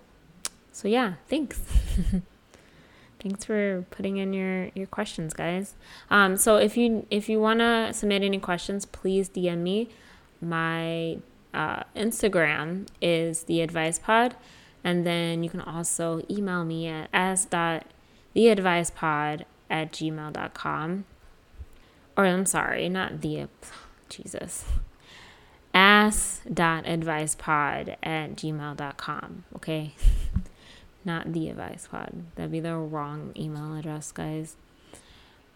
So 0.72 0.88
yeah, 0.88 1.14
thanks. 1.28 1.60
thanks 3.26 3.44
for 3.44 3.84
putting 3.90 4.18
in 4.18 4.32
your 4.32 4.70
your 4.74 4.86
questions, 4.86 5.34
guys. 5.34 5.74
Um, 6.10 6.36
so 6.36 6.56
if 6.56 6.76
you 6.76 7.06
if 7.10 7.28
you 7.28 7.40
wanna 7.40 7.92
submit 7.92 8.22
any 8.22 8.38
questions, 8.38 8.86
please 8.86 9.28
DM 9.28 9.58
me. 9.58 9.88
My 10.40 11.18
uh, 11.52 11.82
Instagram 11.94 12.86
is 13.00 13.42
the 13.44 13.60
advice 13.62 13.98
pod, 13.98 14.36
and 14.84 15.06
then 15.06 15.42
you 15.42 15.50
can 15.50 15.60
also 15.60 16.22
email 16.30 16.64
me 16.64 16.86
at 16.86 17.08
s.theadvicepod 17.12 19.42
at 19.68 19.92
gmail.com 19.92 21.04
or 22.16 22.24
I'm 22.24 22.46
sorry, 22.46 22.88
not 22.88 23.20
the, 23.20 23.48
Jesus, 24.08 24.64
ass.advicepod 25.74 27.96
at 28.02 28.36
gmail.com, 28.36 29.44
okay? 29.56 29.92
Not 31.06 31.32
the 31.32 31.48
advice 31.48 31.88
pod. 31.90 32.12
That'd 32.34 32.52
be 32.52 32.60
the 32.60 32.76
wrong 32.76 33.32
email 33.36 33.76
address, 33.76 34.12
guys. 34.12 34.56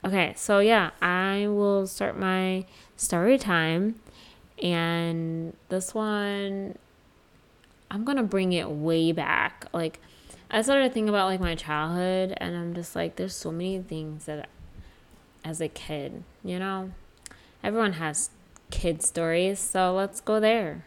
Okay, 0.04 0.32
so 0.36 0.60
yeah, 0.60 0.90
I 1.02 1.46
will 1.48 1.86
start 1.86 2.18
my 2.18 2.64
story 2.96 3.36
time. 3.36 3.96
And 4.62 5.56
this 5.68 5.94
one, 5.94 6.78
I'm 7.90 8.04
gonna 8.04 8.22
bring 8.22 8.52
it 8.52 8.70
way 8.70 9.12
back. 9.12 9.66
Like, 9.72 10.00
I 10.50 10.62
started 10.62 10.88
to 10.88 10.94
think 10.94 11.08
about 11.08 11.26
like 11.26 11.40
my 11.40 11.54
childhood, 11.54 12.34
and 12.38 12.56
I'm 12.56 12.74
just 12.74 12.96
like, 12.96 13.16
there's 13.16 13.34
so 13.34 13.50
many 13.50 13.80
things 13.80 14.24
that 14.26 14.48
as 15.44 15.60
a 15.60 15.68
kid, 15.68 16.22
you 16.44 16.58
know? 16.58 16.92
Everyone 17.62 17.94
has 17.94 18.30
kid 18.70 19.02
stories, 19.02 19.58
so 19.58 19.94
let's 19.94 20.20
go 20.20 20.40
there. 20.40 20.86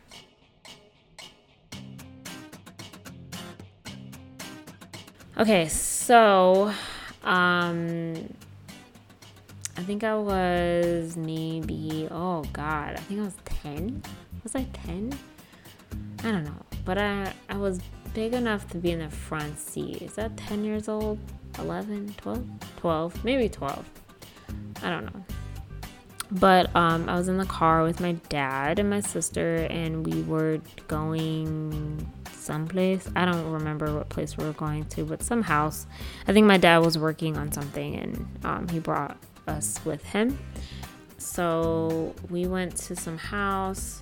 Okay, 5.36 5.68
so 5.68 6.72
um 7.24 8.14
I 9.76 9.82
think 9.82 10.04
I 10.04 10.16
was 10.16 11.18
maybe 11.18 12.08
oh 12.12 12.44
god, 12.54 12.94
I 12.94 13.00
think 13.00 13.20
I 13.20 13.24
was 13.24 13.38
10. 13.46 14.04
Was 14.44 14.56
I 14.56 14.68
10? 14.86 15.18
I 16.20 16.32
don't 16.32 16.44
know. 16.44 16.66
But 16.86 17.00
I 17.00 17.34
I 17.50 17.58
was 17.58 17.80
big 18.14 18.36
enough 18.36 18.70
to 18.70 18.78
be 18.78 18.92
in 18.92 19.00
the 19.00 19.10
front 19.10 19.58
seat. 19.58 20.04
Is 20.04 20.14
that 20.16 20.38
10 20.38 20.64
years 20.64 20.88
old? 20.88 21.18
11, 21.58 22.14
12? 22.18 22.48
12, 22.78 23.26
maybe 23.26 23.50
12. 23.50 23.90
I 24.84 24.90
don't 24.92 25.06
know. 25.06 25.26
But 26.30 26.76
um, 26.76 27.10
I 27.10 27.16
was 27.16 27.28
in 27.28 27.38
the 27.38 27.46
car 27.46 27.82
with 27.82 28.00
my 28.00 28.12
dad 28.30 28.78
and 28.78 28.88
my 28.88 29.00
sister, 29.00 29.68
and 29.72 30.06
we 30.06 30.22
were 30.24 30.60
going 30.88 32.08
someplace. 32.44 33.10
I 33.16 33.26
don't 33.26 33.52
remember 33.52 33.94
what 33.94 34.10
place 34.10 34.38
we 34.38 34.46
were 34.46 34.54
going 34.54 34.86
to, 34.86 35.06
but 35.06 35.24
some 35.24 35.42
house. 35.42 35.88
I 36.28 36.34
think 36.34 36.46
my 36.46 36.58
dad 36.58 36.80
was 36.80 36.98
working 36.98 37.38
on 37.38 37.52
something, 37.52 37.96
and 37.96 38.28
um, 38.44 38.68
he 38.68 38.80
brought 38.80 39.18
us 39.48 39.80
with 39.86 40.04
him. 40.04 40.38
So 41.18 42.14
we 42.30 42.48
went 42.48 42.76
to 42.78 42.96
some 42.96 43.18
house, 43.18 44.02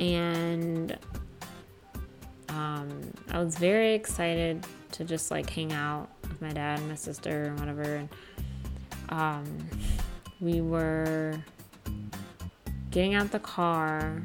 and 0.00 0.96
um, 2.48 3.12
I 3.30 3.42
was 3.42 3.56
very 3.58 3.94
excited 3.94 4.64
to 4.92 5.04
just 5.04 5.30
like 5.30 5.50
hang 5.50 5.72
out 5.72 6.08
with 6.22 6.40
my 6.40 6.50
dad 6.50 6.78
and 6.78 6.88
my 6.88 6.94
sister 6.94 7.44
and 7.44 7.58
whatever. 7.58 7.82
And 7.82 8.08
um, 9.08 9.68
we 10.40 10.60
were 10.60 11.38
getting 12.90 13.14
out 13.14 13.30
the 13.30 13.38
car 13.40 14.22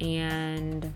and 0.00 0.92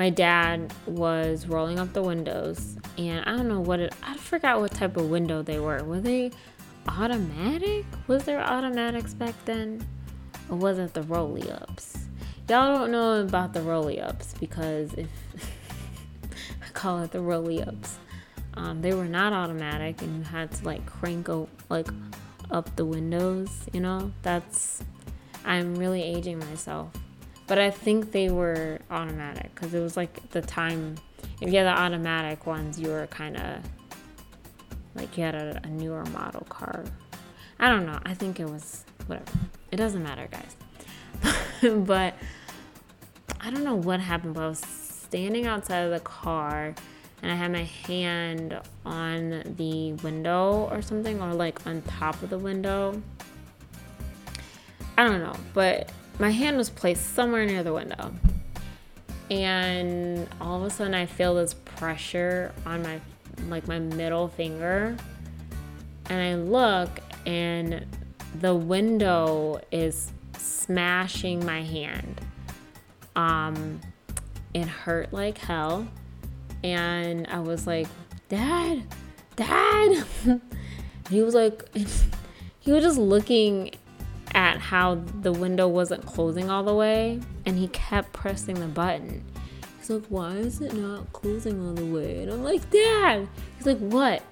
my 0.00 0.08
dad 0.08 0.72
was 0.86 1.46
rolling 1.46 1.78
up 1.78 1.92
the 1.92 2.00
windows 2.00 2.78
and 2.96 3.22
I 3.26 3.36
don't 3.36 3.48
know 3.48 3.60
what 3.60 3.80
it 3.80 3.94
I 4.02 4.16
forgot 4.16 4.58
what 4.58 4.70
type 4.70 4.96
of 4.96 5.10
window 5.10 5.42
they 5.42 5.60
were. 5.60 5.84
Were 5.84 6.00
they 6.00 6.30
automatic? 6.88 7.84
Was 8.06 8.24
there 8.24 8.40
automatics 8.40 9.12
back 9.12 9.34
then? 9.44 9.86
Or 10.48 10.56
was 10.56 10.78
it 10.78 10.94
the 10.94 11.02
rolly 11.02 11.50
ups? 11.52 11.98
Y'all 12.48 12.78
don't 12.78 12.90
know 12.90 13.20
about 13.20 13.52
the 13.52 13.60
rolly 13.60 14.00
ups 14.00 14.32
because 14.40 14.94
if 14.94 15.06
I 16.66 16.70
call 16.72 17.02
it 17.02 17.10
the 17.10 17.20
rolly 17.20 17.62
ups. 17.62 17.98
Um, 18.54 18.80
they 18.80 18.94
were 18.94 19.04
not 19.04 19.34
automatic, 19.34 20.00
and 20.00 20.16
you 20.16 20.22
had 20.22 20.50
to 20.50 20.64
like 20.64 20.84
crank 20.86 21.28
o- 21.28 21.48
like 21.68 21.88
up 22.50 22.74
the 22.76 22.86
windows. 22.86 23.50
You 23.74 23.80
know, 23.80 24.12
that's 24.22 24.82
I'm 25.44 25.74
really 25.74 26.02
aging 26.02 26.38
myself, 26.38 26.90
but 27.50 27.58
I 27.58 27.72
think 27.72 28.12
they 28.12 28.30
were 28.30 28.78
automatic 28.92 29.52
because 29.52 29.74
it 29.74 29.80
was 29.80 29.96
like 29.96 30.30
the 30.30 30.40
time. 30.40 30.94
If 31.40 31.50
you 31.52 31.58
had 31.58 31.64
the 31.64 31.76
automatic 31.76 32.46
ones, 32.46 32.78
you 32.78 32.90
were 32.90 33.08
kind 33.08 33.36
of 33.36 33.64
like 34.94 35.18
you 35.18 35.24
had 35.24 35.34
a, 35.34 35.60
a 35.64 35.66
newer 35.66 36.04
model 36.12 36.46
car. 36.48 36.84
I 37.58 37.68
don't 37.68 37.86
know. 37.86 37.98
I 38.04 38.14
think 38.14 38.38
it 38.38 38.48
was 38.48 38.84
whatever. 39.08 39.32
It 39.72 39.78
doesn't 39.78 40.00
matter, 40.00 40.28
guys. 40.30 40.54
but 41.86 42.14
I 43.40 43.50
don't 43.50 43.64
know 43.64 43.74
what 43.74 43.98
happened, 43.98 44.34
but 44.34 44.44
I 44.44 44.46
was 44.46 44.60
standing 44.60 45.48
outside 45.48 45.80
of 45.80 45.90
the 45.90 45.98
car 45.98 46.72
and 47.20 47.32
I 47.32 47.34
had 47.34 47.50
my 47.50 47.64
hand 47.64 48.60
on 48.86 49.54
the 49.56 49.94
window 50.04 50.68
or 50.70 50.82
something, 50.82 51.20
or 51.20 51.34
like 51.34 51.66
on 51.66 51.82
top 51.82 52.22
of 52.22 52.30
the 52.30 52.38
window. 52.38 53.02
I 54.96 55.04
don't 55.04 55.18
know, 55.18 55.34
but 55.52 55.90
my 56.20 56.30
hand 56.30 56.58
was 56.58 56.68
placed 56.68 57.14
somewhere 57.14 57.46
near 57.46 57.62
the 57.62 57.72
window. 57.72 58.12
And 59.30 60.28
all 60.40 60.60
of 60.60 60.64
a 60.64 60.70
sudden 60.70 60.94
I 60.94 61.06
feel 61.06 61.34
this 61.34 61.54
pressure 61.54 62.52
on 62.66 62.82
my 62.82 63.00
like 63.48 63.66
my 63.66 63.78
middle 63.78 64.28
finger. 64.28 64.96
And 66.10 66.20
I 66.20 66.34
look 66.34 67.00
and 67.24 67.86
the 68.38 68.54
window 68.54 69.60
is 69.72 70.12
smashing 70.36 71.44
my 71.44 71.62
hand. 71.62 72.20
Um 73.16 73.80
it 74.52 74.68
hurt 74.68 75.12
like 75.14 75.38
hell. 75.38 75.88
And 76.62 77.26
I 77.28 77.40
was 77.40 77.66
like, 77.66 77.86
Dad, 78.28 78.82
Dad. 79.36 80.04
he 81.08 81.22
was 81.22 81.34
like, 81.34 81.74
he 82.60 82.72
was 82.72 82.84
just 82.84 82.98
looking 82.98 83.70
at 84.34 84.58
how 84.58 84.96
the 85.22 85.32
window 85.32 85.68
wasn't 85.68 86.04
closing 86.06 86.50
all 86.50 86.62
the 86.62 86.74
way 86.74 87.20
and 87.46 87.58
he 87.58 87.68
kept 87.68 88.12
pressing 88.12 88.58
the 88.58 88.66
button. 88.66 89.24
He's 89.78 89.90
like, 89.90 90.04
Why 90.08 90.32
is 90.36 90.60
it 90.60 90.74
not 90.74 91.12
closing 91.12 91.66
all 91.66 91.74
the 91.74 91.84
way? 91.84 92.22
And 92.22 92.32
I'm 92.32 92.44
like, 92.44 92.68
Dad. 92.70 93.28
He's 93.56 93.66
like, 93.66 93.78
What? 93.78 94.22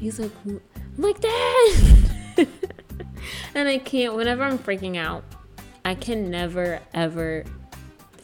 He's 0.00 0.18
like, 0.18 0.32
I'm 0.44 0.60
like, 0.96 1.20
Dad. 1.20 1.72
and 3.54 3.68
I 3.68 3.78
can't, 3.78 4.14
whenever 4.14 4.42
I'm 4.42 4.58
freaking 4.58 4.96
out, 4.96 5.24
I 5.84 5.94
can 5.94 6.30
never 6.30 6.80
ever 6.92 7.44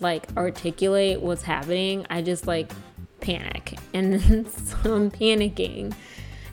like 0.00 0.26
articulate 0.36 1.20
what's 1.20 1.42
happening. 1.42 2.06
I 2.08 2.22
just 2.22 2.46
like 2.46 2.70
panic 3.20 3.78
and 3.92 4.14
then 4.14 4.46
so 4.50 4.76
I'm 4.84 5.10
panicking 5.10 5.94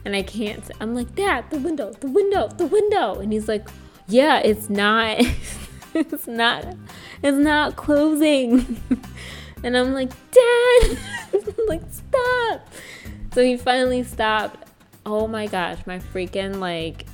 and 0.04 0.14
I 0.14 0.22
can't. 0.22 0.70
I'm 0.80 0.94
like, 0.94 1.14
Dad, 1.14 1.50
the 1.50 1.58
window, 1.58 1.92
the 1.92 2.08
window, 2.08 2.48
the 2.48 2.66
window. 2.66 3.20
And 3.20 3.32
he's 3.32 3.48
like, 3.48 3.68
Yeah, 4.08 4.38
it's 4.38 4.70
not, 4.70 5.18
it's 5.94 6.26
not, 6.26 6.64
it's 7.22 7.36
not 7.36 7.76
closing. 7.76 8.80
and 9.62 9.76
I'm 9.76 9.92
like, 9.92 10.10
Dad, 10.30 10.98
like, 11.68 11.82
stop. 11.90 12.66
So 13.34 13.42
he 13.44 13.58
finally 13.58 14.02
stopped. 14.02 14.66
Oh 15.04 15.26
my 15.26 15.46
gosh, 15.46 15.78
my 15.86 15.98
freaking 15.98 16.58
like, 16.58 17.04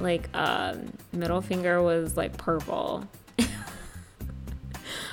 like, 0.00 0.28
um, 0.34 0.92
middle 1.12 1.40
finger 1.40 1.80
was 1.82 2.16
like 2.16 2.36
purple. 2.36 3.06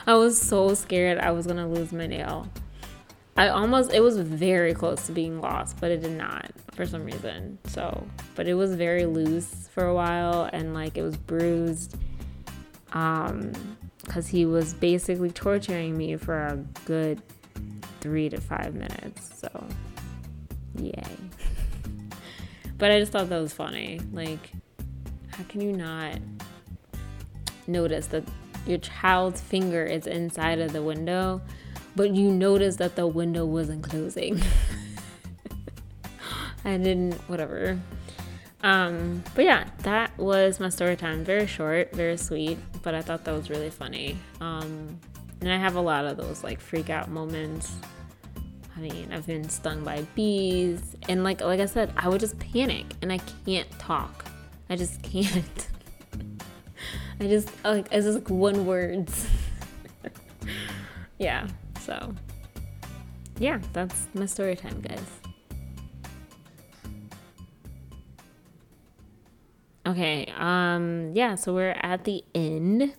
I 0.05 0.15
was 0.15 0.39
so 0.41 0.73
scared 0.73 1.17
I 1.17 1.31
was 1.31 1.47
gonna 1.47 1.67
lose 1.67 1.93
my 1.93 2.07
nail. 2.07 2.49
I 3.37 3.47
almost 3.47 3.93
it 3.93 4.01
was 4.01 4.17
very 4.17 4.73
close 4.73 5.05
to 5.05 5.11
being 5.11 5.39
lost, 5.39 5.79
but 5.79 5.91
it 5.91 6.01
did 6.01 6.11
not 6.11 6.51
for 6.75 6.85
some 6.85 7.03
reason. 7.03 7.57
So, 7.65 8.05
but 8.35 8.47
it 8.47 8.53
was 8.53 8.75
very 8.75 9.05
loose 9.05 9.67
for 9.73 9.85
a 9.85 9.93
while 9.93 10.49
and 10.51 10.73
like 10.73 10.97
it 10.97 11.01
was 11.01 11.17
bruised 11.17 11.95
um 12.93 13.51
cuz 14.07 14.27
he 14.27 14.45
was 14.45 14.73
basically 14.73 15.31
torturing 15.31 15.97
me 15.97 16.15
for 16.17 16.37
a 16.37 16.57
good 16.85 17.21
3 18.01 18.29
to 18.29 18.41
5 18.41 18.73
minutes. 18.73 19.39
So, 19.39 19.67
yay. 20.77 21.03
but 22.77 22.91
I 22.91 22.99
just 22.99 23.11
thought 23.11 23.29
that 23.29 23.39
was 23.39 23.53
funny. 23.53 23.99
Like 24.11 24.51
how 25.29 25.43
can 25.45 25.61
you 25.61 25.73
not 25.73 26.19
notice 27.65 28.07
that 28.07 28.23
your 28.67 28.77
child's 28.77 29.41
finger 29.41 29.85
is 29.85 30.05
inside 30.05 30.59
of 30.59 30.73
the 30.73 30.83
window? 30.83 31.41
but 31.95 32.13
you 32.15 32.31
notice 32.31 32.77
that 32.77 32.95
the 32.95 33.07
window 33.07 33.45
wasn't 33.45 33.83
closing. 33.83 34.41
I 36.65 36.77
didn't, 36.77 37.15
whatever. 37.29 37.79
Um, 38.63 39.23
but 39.35 39.43
yeah, 39.43 39.65
that 39.79 40.17
was 40.17 40.59
my 40.59 40.69
story 40.69 40.95
time. 40.95 41.25
Very 41.25 41.47
short, 41.47 41.91
very 41.93 42.17
sweet, 42.17 42.57
but 42.81 42.95
I 42.95 43.01
thought 43.01 43.25
that 43.25 43.33
was 43.33 43.49
really 43.49 43.69
funny. 43.69 44.17
Um, 44.39 44.99
and 45.41 45.51
I 45.51 45.57
have 45.57 45.75
a 45.75 45.81
lot 45.81 46.05
of 46.05 46.15
those 46.15 46.43
like 46.43 46.61
freak 46.61 46.89
out 46.89 47.09
moments. 47.09 47.75
I 48.75 48.79
mean, 48.79 49.11
I've 49.11 49.27
been 49.27 49.49
stung 49.49 49.83
by 49.83 50.05
bees, 50.15 50.95
and 51.09 51.23
like 51.23 51.41
like 51.41 51.59
I 51.59 51.65
said, 51.65 51.93
I 51.97 52.07
would 52.07 52.21
just 52.21 52.39
panic, 52.39 52.85
and 53.01 53.11
I 53.11 53.19
can't 53.45 53.69
talk. 53.77 54.25
I 54.69 54.77
just 54.77 55.01
can't. 55.03 55.67
I 57.19 57.27
just 57.27 57.49
like 57.65 57.87
it's 57.91 58.05
just 58.05 58.19
like 58.19 58.29
one 58.29 58.65
words. 58.65 59.27
yeah. 61.19 61.47
So, 61.81 62.15
yeah, 63.39 63.59
that's 63.73 64.07
my 64.13 64.25
story 64.25 64.55
time, 64.55 64.79
guys. 64.79 65.22
Okay, 69.85 70.31
um, 70.37 71.11
yeah, 71.13 71.35
so 71.35 71.53
we're 71.53 71.77
at 71.81 72.05
the 72.05 72.23
end 72.33 72.93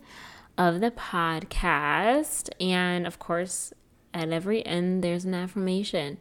of 0.58 0.80
the 0.80 0.90
podcast, 0.90 2.50
and 2.60 3.06
of 3.06 3.18
course, 3.18 3.72
at 4.12 4.30
every 4.30 4.64
end, 4.66 5.02
there's 5.02 5.24
an 5.24 5.34
affirmation. 5.34 6.18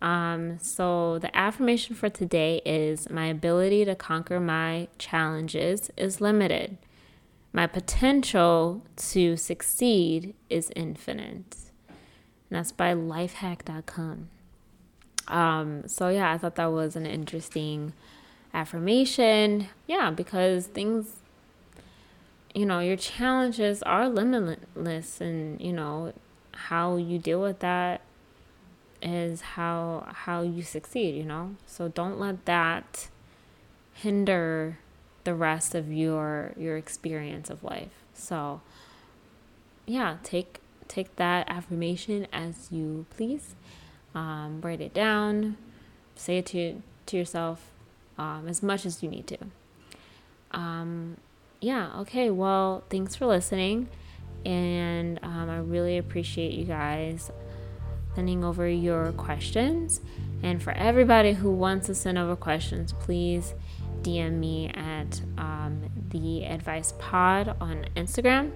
Um, 0.00 0.58
so, 0.58 1.20
the 1.20 1.34
affirmation 1.36 1.94
for 1.94 2.08
today 2.08 2.60
is 2.64 3.08
My 3.08 3.26
ability 3.26 3.84
to 3.84 3.94
conquer 3.94 4.40
my 4.40 4.88
challenges 4.98 5.90
is 5.96 6.20
limited. 6.20 6.78
My 7.52 7.68
potential 7.68 8.82
to 8.96 9.36
succeed 9.36 10.34
is 10.50 10.72
infinite 10.74 11.56
and 12.52 12.58
that's 12.58 12.70
by 12.70 12.92
lifehack.com. 12.92 14.28
Um, 15.26 15.88
so, 15.88 16.08
yeah, 16.10 16.30
I 16.30 16.36
thought 16.36 16.56
that 16.56 16.70
was 16.70 16.96
an 16.96 17.06
interesting 17.06 17.94
affirmation. 18.54 19.68
Yeah, 19.86 20.10
because 20.10 20.66
things, 20.66 21.16
you 22.54 22.66
know, 22.66 22.80
your 22.80 22.96
challenges 22.96 23.82
are 23.82 24.08
limitless, 24.08 25.20
and, 25.20 25.60
you 25.60 25.72
know, 25.72 26.12
how 26.52 26.96
you 26.96 27.18
deal 27.18 27.40
with 27.40 27.60
that 27.60 28.02
is 29.00 29.40
how 29.40 30.06
how 30.06 30.42
you 30.42 30.62
succeed 30.62 31.16
you 31.16 31.24
know 31.24 31.56
so 31.66 31.88
don't 31.88 32.20
let 32.20 32.44
that 32.44 33.08
hinder 33.94 34.78
the 35.24 35.34
rest 35.34 35.74
of 35.74 35.92
your 35.92 36.52
your 36.56 36.76
experience 36.76 37.50
of 37.50 37.64
life 37.64 37.90
so 38.14 38.60
yeah 39.86 40.18
take 40.22 40.60
take 40.92 41.16
that 41.16 41.48
affirmation 41.48 42.26
as 42.32 42.70
you 42.70 43.06
please. 43.10 43.54
Um, 44.14 44.60
write 44.60 44.82
it 44.82 44.92
down, 44.92 45.56
say 46.14 46.38
it 46.38 46.46
to, 46.46 46.82
to 47.06 47.16
yourself 47.16 47.71
um, 48.22 48.48
as 48.48 48.62
much 48.62 48.86
as 48.86 49.02
you 49.02 49.08
need 49.08 49.26
to. 49.26 49.38
Um, 50.52 51.16
yeah, 51.60 51.90
okay, 52.00 52.30
well, 52.30 52.84
thanks 52.88 53.16
for 53.16 53.26
listening. 53.26 53.88
And 54.44 55.18
um, 55.22 55.50
I 55.50 55.58
really 55.58 55.98
appreciate 55.98 56.52
you 56.52 56.64
guys 56.64 57.30
sending 58.14 58.44
over 58.44 58.68
your 58.68 59.12
questions. 59.12 60.00
And 60.42 60.62
for 60.62 60.72
everybody 60.72 61.32
who 61.32 61.50
wants 61.50 61.86
to 61.86 61.94
send 61.94 62.18
over 62.18 62.36
questions, 62.36 62.92
please 62.92 63.54
DM 64.02 64.34
me 64.34 64.68
at 64.68 65.20
um, 65.38 65.82
the 66.10 66.44
Advice 66.44 66.94
Pod 66.98 67.56
on 67.60 67.86
Instagram. 67.96 68.50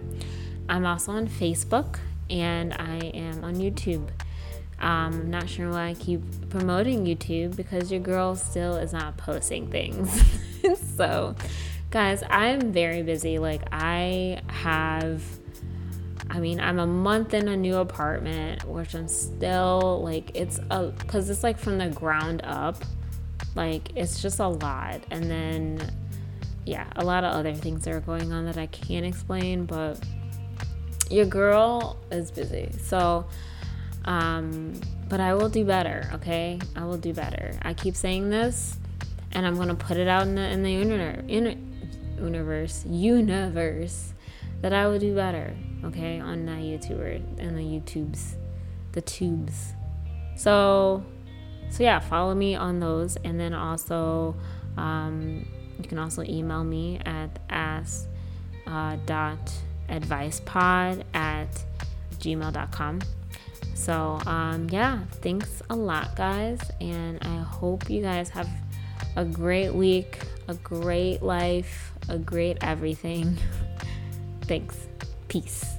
I'm 0.68 0.84
also 0.84 1.12
on 1.12 1.28
Facebook 1.28 1.98
and 2.28 2.72
I 2.74 2.96
am 3.14 3.44
on 3.44 3.54
YouTube. 3.54 4.08
Um, 4.78 5.14
I'm 5.14 5.30
not 5.30 5.48
sure 5.48 5.70
why 5.70 5.88
I 5.88 5.94
keep 5.94 6.20
promoting 6.50 7.06
YouTube 7.06 7.56
because 7.56 7.90
your 7.90 8.00
girl 8.00 8.36
still 8.36 8.76
is 8.76 8.92
not 8.92 9.16
posting 9.16 9.70
things. 9.70 10.22
so, 10.96 11.34
guys, 11.90 12.22
I'm 12.28 12.72
very 12.72 13.02
busy. 13.02 13.38
Like, 13.38 13.62
I 13.72 14.40
have, 14.48 15.22
I 16.28 16.40
mean, 16.40 16.60
I'm 16.60 16.78
a 16.78 16.86
month 16.86 17.32
in 17.32 17.48
a 17.48 17.56
new 17.56 17.76
apartment, 17.76 18.64
which 18.64 18.94
I'm 18.94 19.08
still 19.08 20.02
like, 20.04 20.30
it's 20.34 20.60
a, 20.70 20.88
because 20.88 21.30
it's 21.30 21.42
like 21.42 21.58
from 21.58 21.78
the 21.78 21.88
ground 21.88 22.42
up. 22.44 22.82
Like, 23.54 23.96
it's 23.96 24.20
just 24.20 24.40
a 24.40 24.48
lot. 24.48 25.00
And 25.10 25.30
then, 25.30 25.90
yeah, 26.66 26.86
a 26.96 27.04
lot 27.04 27.24
of 27.24 27.32
other 27.32 27.54
things 27.54 27.86
are 27.86 28.00
going 28.00 28.30
on 28.30 28.44
that 28.44 28.58
I 28.58 28.66
can't 28.66 29.06
explain, 29.06 29.64
but 29.64 29.98
your 31.10 31.24
girl 31.24 31.96
is 32.10 32.30
busy. 32.30 32.70
So, 32.78 33.26
um, 34.06 34.72
but 35.08 35.20
I 35.20 35.34
will 35.34 35.48
do 35.48 35.64
better, 35.64 36.08
okay? 36.14 36.58
I 36.74 36.84
will 36.84 36.98
do 36.98 37.12
better. 37.12 37.52
I 37.62 37.74
keep 37.74 37.96
saying 37.96 38.30
this, 38.30 38.78
and 39.32 39.46
I'm 39.46 39.56
gonna 39.56 39.74
put 39.74 39.96
it 39.96 40.08
out 40.08 40.26
in 40.26 40.34
the 40.34 40.48
in 40.48 40.62
the 40.62 40.72
universe, 40.72 41.24
universe, 42.18 42.84
universe, 42.86 44.12
that 44.62 44.72
I 44.72 44.86
will 44.86 44.98
do 44.98 45.14
better, 45.14 45.54
okay? 45.84 46.20
On 46.20 46.46
the 46.46 46.52
YouTuber 46.52 47.38
and 47.38 47.56
the 47.56 47.62
YouTubes, 47.62 48.36
the 48.92 49.00
tubes. 49.00 49.74
So, 50.36 51.04
so 51.70 51.82
yeah, 51.82 51.98
follow 51.98 52.34
me 52.34 52.54
on 52.54 52.80
those, 52.80 53.16
and 53.24 53.38
then 53.38 53.54
also, 53.54 54.36
um, 54.76 55.46
you 55.78 55.84
can 55.84 55.98
also 55.98 56.22
email 56.22 56.64
me 56.64 57.00
at 57.04 57.38
ask 57.50 58.08
uh, 58.66 58.96
dot 59.06 59.52
advicepod 59.88 61.04
at 61.14 61.64
gmail.com. 62.18 63.00
So, 63.76 64.18
um, 64.26 64.68
yeah, 64.70 65.00
thanks 65.20 65.62
a 65.70 65.76
lot, 65.76 66.16
guys. 66.16 66.58
And 66.80 67.18
I 67.22 67.36
hope 67.42 67.88
you 67.90 68.02
guys 68.02 68.30
have 68.30 68.48
a 69.16 69.24
great 69.24 69.72
week, 69.72 70.18
a 70.48 70.54
great 70.54 71.22
life, 71.22 71.92
a 72.08 72.18
great 72.18 72.56
everything. 72.62 73.36
Thanks. 74.42 74.88
Peace. 75.28 75.75